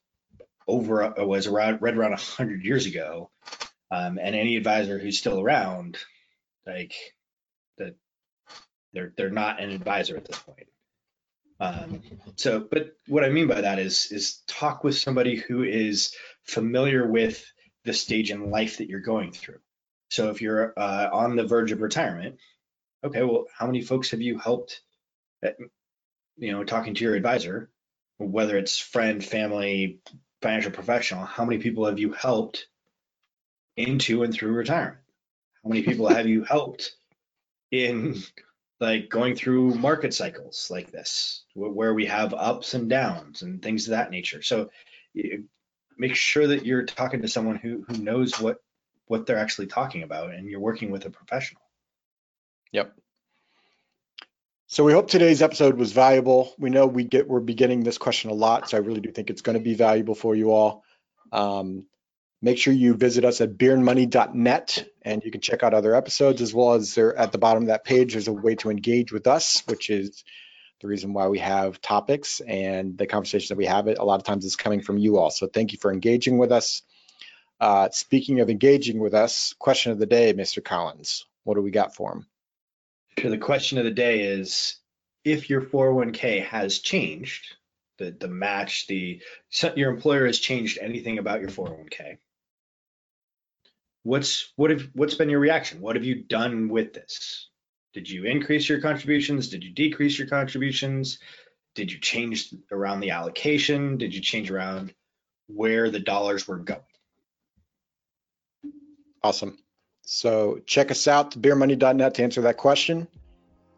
over 0.67 1.13
was 1.17 1.47
around 1.47 1.81
right 1.81 1.95
around 1.95 2.11
100 2.11 2.63
years 2.63 2.85
ago 2.85 3.31
um, 3.91 4.17
and 4.21 4.35
any 4.35 4.57
advisor 4.57 4.99
who's 4.99 5.17
still 5.17 5.39
around, 5.39 5.97
like 6.65 6.93
that, 7.77 7.95
they're 8.95 9.13
they're 9.15 9.29
not 9.29 9.61
an 9.61 9.69
advisor 9.69 10.17
at 10.17 10.25
this 10.25 10.39
point. 10.39 10.67
Um, 11.59 12.01
so, 12.35 12.59
but 12.59 12.97
what 13.07 13.23
I 13.23 13.29
mean 13.29 13.47
by 13.47 13.61
that 13.61 13.79
is 13.79 14.11
is 14.11 14.41
talk 14.47 14.83
with 14.83 14.97
somebody 14.97 15.35
who 15.35 15.63
is 15.63 16.15
familiar 16.43 17.07
with 17.07 17.45
the 17.83 17.93
stage 17.93 18.31
in 18.31 18.49
life 18.49 18.77
that 18.77 18.89
you're 18.89 18.99
going 18.99 19.31
through. 19.31 19.59
So 20.09 20.29
if 20.29 20.41
you're 20.41 20.73
uh, 20.77 21.09
on 21.11 21.35
the 21.35 21.45
verge 21.45 21.71
of 21.71 21.81
retirement, 21.81 22.37
okay, 23.03 23.23
well, 23.23 23.45
how 23.55 23.67
many 23.67 23.81
folks 23.81 24.11
have 24.11 24.21
you 24.21 24.37
helped? 24.37 24.81
At, 25.43 25.57
you 26.37 26.51
know, 26.51 26.63
talking 26.63 26.95
to 26.95 27.03
your 27.03 27.15
advisor, 27.15 27.69
whether 28.17 28.57
it's 28.57 28.79
friend, 28.79 29.23
family, 29.23 29.99
financial 30.41 30.71
professional, 30.71 31.25
how 31.25 31.45
many 31.45 31.61
people 31.61 31.85
have 31.85 31.99
you 31.99 32.11
helped 32.11 32.67
into 33.77 34.23
and 34.23 34.33
through 34.33 34.53
retirement? 34.53 35.01
How 35.63 35.69
many 35.69 35.83
people 35.83 36.07
have 36.07 36.27
you 36.27 36.43
helped 36.43 36.91
in 37.71 38.21
like 38.79 39.09
going 39.09 39.35
through 39.35 39.75
market 39.75 40.13
cycles 40.13 40.67
like 40.69 40.91
this, 40.91 41.43
where 41.53 41.93
we 41.93 42.05
have 42.07 42.33
ups 42.33 42.73
and 42.73 42.89
downs 42.89 43.41
and 43.41 43.61
things 43.61 43.87
of 43.87 43.91
that 43.91 44.11
nature? 44.11 44.41
So 44.41 44.69
make 45.97 46.15
sure 46.15 46.47
that 46.47 46.65
you're 46.65 46.83
talking 46.83 47.21
to 47.21 47.27
someone 47.27 47.55
who 47.55 47.85
who 47.87 47.97
knows 47.97 48.39
what 48.39 48.57
what 49.07 49.25
they're 49.25 49.37
actually 49.37 49.67
talking 49.67 50.03
about, 50.03 50.31
and 50.31 50.49
you're 50.49 50.59
working 50.59 50.91
with 50.91 51.05
a 51.05 51.09
professional. 51.09 51.61
Yep. 52.71 52.93
So 54.67 54.83
we 54.83 54.93
hope 54.93 55.09
today's 55.09 55.41
episode 55.41 55.77
was 55.77 55.91
valuable. 55.91 56.53
We 56.57 56.69
know 56.69 56.87
we 56.87 57.03
get 57.03 57.27
we're 57.27 57.39
beginning 57.39 57.83
this 57.83 57.97
question 57.97 58.31
a 58.31 58.33
lot, 58.33 58.69
so 58.69 58.77
I 58.77 58.81
really 58.81 58.99
do 58.99 59.11
think 59.11 59.29
it's 59.29 59.41
going 59.41 59.57
to 59.57 59.63
be 59.63 59.75
valuable 59.75 60.15
for 60.15 60.35
you 60.35 60.51
all. 60.51 60.83
Um, 61.31 61.85
make 62.45 62.59
sure 62.59 62.71
you 62.71 62.93
visit 62.93 63.25
us 63.25 63.41
at 63.41 63.57
beerandmoney.net 63.57 64.87
and 65.01 65.23
you 65.25 65.31
can 65.31 65.41
check 65.41 65.63
out 65.63 65.73
other 65.73 65.95
episodes 65.95 66.43
as 66.43 66.53
well 66.53 66.73
as 66.73 66.93
there 66.93 67.17
at 67.17 67.31
the 67.31 67.39
bottom 67.39 67.63
of 67.63 67.67
that 67.69 67.83
page. 67.83 68.13
There's 68.13 68.27
a 68.27 68.33
way 68.33 68.53
to 68.57 68.69
engage 68.69 69.11
with 69.11 69.25
us, 69.25 69.63
which 69.65 69.89
is 69.89 70.23
the 70.79 70.87
reason 70.87 71.11
why 71.13 71.27
we 71.27 71.39
have 71.39 71.81
topics 71.81 72.41
and 72.41 72.99
the 72.99 73.07
conversations 73.07 73.49
that 73.49 73.57
we 73.57 73.65
have. 73.65 73.87
It 73.87 73.97
a 73.97 74.05
lot 74.05 74.19
of 74.19 74.25
times 74.25 74.45
is 74.45 74.55
coming 74.55 74.81
from 74.81 74.99
you 74.99 75.17
all. 75.17 75.31
So 75.31 75.47
thank 75.47 75.71
you 75.71 75.79
for 75.79 75.91
engaging 75.91 76.37
with 76.37 76.51
us. 76.51 76.83
Uh, 77.59 77.89
speaking 77.91 78.41
of 78.41 78.51
engaging 78.51 78.99
with 78.99 79.15
us, 79.15 79.55
question 79.57 79.91
of 79.91 79.97
the 79.97 80.05
day, 80.05 80.31
Mr. 80.31 80.63
Collins. 80.63 81.25
What 81.45 81.55
do 81.55 81.63
we 81.63 81.71
got 81.71 81.95
for 81.95 82.11
him? 82.13 82.27
The 83.27 83.39
question 83.39 83.79
of 83.79 83.85
the 83.85 83.91
day 83.91 84.21
is 84.21 84.75
if 85.23 85.49
your 85.49 85.63
401k 85.63 86.45
has 86.45 86.77
changed, 86.77 87.55
the 87.97 88.11
the 88.11 88.27
match, 88.27 88.85
the 88.85 89.19
your 89.75 89.89
employer 89.89 90.27
has 90.27 90.37
changed 90.37 90.77
anything 90.79 91.17
about 91.17 91.41
your 91.41 91.49
401k. 91.49 92.17
What's 94.05 94.53
what 94.55 94.69
have 94.69 94.87
what's 94.93 95.15
been 95.15 95.31
your 95.31 95.39
reaction? 95.39 95.81
What 95.81 95.95
have 95.95 96.05
you 96.05 96.13
done 96.13 96.69
with 96.69 96.93
this? 96.93 97.49
Did 97.95 98.07
you 98.07 98.25
increase 98.25 98.69
your 98.69 98.79
contributions? 98.79 99.49
Did 99.49 99.63
you 99.63 99.71
decrease 99.71 100.19
your 100.19 100.27
contributions? 100.27 101.17
Did 101.73 101.91
you 101.91 101.97
change 101.99 102.53
around 102.71 102.99
the 102.99 103.09
allocation? 103.09 103.97
Did 103.97 104.13
you 104.13 104.21
change 104.21 104.51
around 104.51 104.93
where 105.47 105.89
the 105.89 105.99
dollars 105.99 106.47
were 106.47 106.57
going? 106.57 106.81
Awesome. 109.23 109.57
So 110.03 110.59
check 110.67 110.91
us 110.91 111.07
out, 111.07 111.31
beermoney.net 111.31 112.13
to 112.13 112.23
answer 112.23 112.41
that 112.41 112.57
question. 112.57 113.07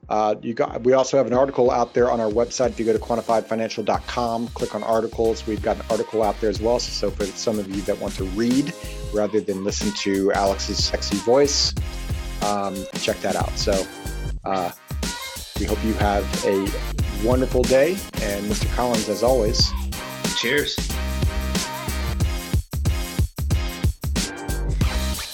Uh, 0.09 0.35
you 0.41 0.53
got, 0.53 0.83
we 0.83 0.93
also 0.93 1.17
have 1.17 1.27
an 1.27 1.33
article 1.33 1.69
out 1.69 1.93
there 1.93 2.09
on 2.09 2.19
our 2.19 2.29
website. 2.29 2.69
If 2.69 2.79
you 2.79 2.85
go 2.85 2.93
to 2.93 2.99
quantifiedfinancial.com, 2.99 4.47
click 4.49 4.73
on 4.73 4.83
articles. 4.83 5.45
We've 5.45 5.61
got 5.61 5.77
an 5.77 5.83
article 5.89 6.23
out 6.23 6.39
there 6.39 6.49
as 6.49 6.61
well. 6.61 6.79
So, 6.79 7.11
for 7.11 7.25
some 7.25 7.59
of 7.59 7.67
you 7.73 7.81
that 7.83 7.99
want 7.99 8.13
to 8.15 8.23
read 8.23 8.73
rather 9.13 9.41
than 9.41 9.63
listen 9.63 9.91
to 9.91 10.31
Alex's 10.31 10.83
sexy 10.83 11.17
voice, 11.17 11.73
um, 12.43 12.75
check 12.93 13.19
that 13.19 13.35
out. 13.35 13.51
So, 13.57 13.85
uh, 14.45 14.71
we 15.59 15.65
hope 15.65 15.83
you 15.83 15.93
have 15.95 16.23
a 16.45 17.27
wonderful 17.27 17.63
day. 17.63 17.91
And 18.21 18.45
Mr. 18.45 18.73
Collins, 18.75 19.09
as 19.09 19.23
always, 19.23 19.69
cheers. 20.37 20.77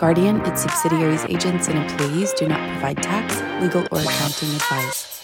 Guardian, 0.00 0.40
its 0.46 0.62
subsidiaries, 0.62 1.26
agents, 1.26 1.68
and 1.68 1.76
employees 1.76 2.32
do 2.32 2.48
not 2.48 2.56
provide 2.72 3.02
tax, 3.02 3.36
legal, 3.60 3.82
or 3.92 4.00
accounting 4.00 4.48
advice. 4.56 5.20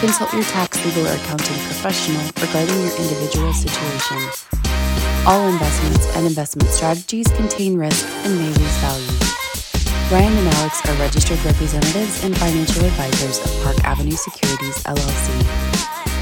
Consult 0.00 0.32
your 0.32 0.42
tax, 0.42 0.74
legal, 0.84 1.06
or 1.06 1.14
accounting 1.14 1.54
professional 1.70 2.26
regarding 2.42 2.74
your 2.82 2.98
individual 2.98 3.54
situation. 3.54 4.18
All 5.24 5.46
investments 5.46 6.04
and 6.16 6.26
investment 6.26 6.68
strategies 6.68 7.28
contain 7.28 7.78
risk 7.78 8.04
and 8.26 8.34
may 8.34 8.48
lose 8.48 8.76
value. 8.82 9.06
Ryan 10.10 10.36
and 10.36 10.48
Alex 10.56 10.82
are 10.88 10.98
registered 10.98 11.38
representatives 11.44 12.24
and 12.24 12.36
financial 12.36 12.84
advisors 12.86 13.38
of 13.38 13.62
Park 13.62 13.78
Avenue 13.84 14.18
Securities 14.18 14.82
LLC. 14.82 15.30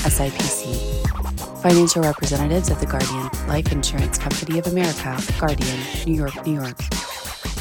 SIPC. 0.00 1.60
Financial 1.60 2.02
representatives 2.02 2.70
of 2.70 2.80
the 2.80 2.86
Guardian 2.86 3.28
Life 3.48 3.70
Insurance 3.70 4.16
Company 4.16 4.58
of 4.58 4.66
America, 4.68 5.20
Guardian, 5.38 5.78
New 6.06 6.14
York, 6.14 6.46
New 6.46 6.54
York. 6.54 6.78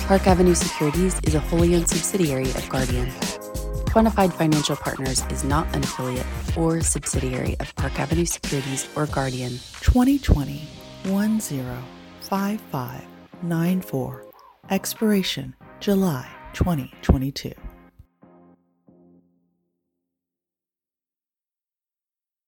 Park 0.07 0.25
Avenue 0.25 0.55
Securities 0.55 1.19
is 1.23 1.35
a 1.35 1.41
wholly 1.41 1.75
owned 1.75 1.89
subsidiary 1.89 2.49
of 2.51 2.69
Guardian. 2.69 3.09
Quantified 3.91 4.31
Financial 4.31 4.77
Partners 4.77 5.21
is 5.29 5.43
not 5.43 5.67
an 5.75 5.83
affiliate 5.83 6.25
or 6.55 6.79
subsidiary 6.79 7.57
of 7.59 7.75
Park 7.75 7.99
Avenue 7.99 8.23
Securities 8.23 8.87
or 8.95 9.05
Guardian. 9.07 9.59
2020 9.81 10.65
10 11.03 11.39
5594. 12.27 14.25
Expiration 14.69 15.55
July 15.79 16.27
2022. 16.53 17.53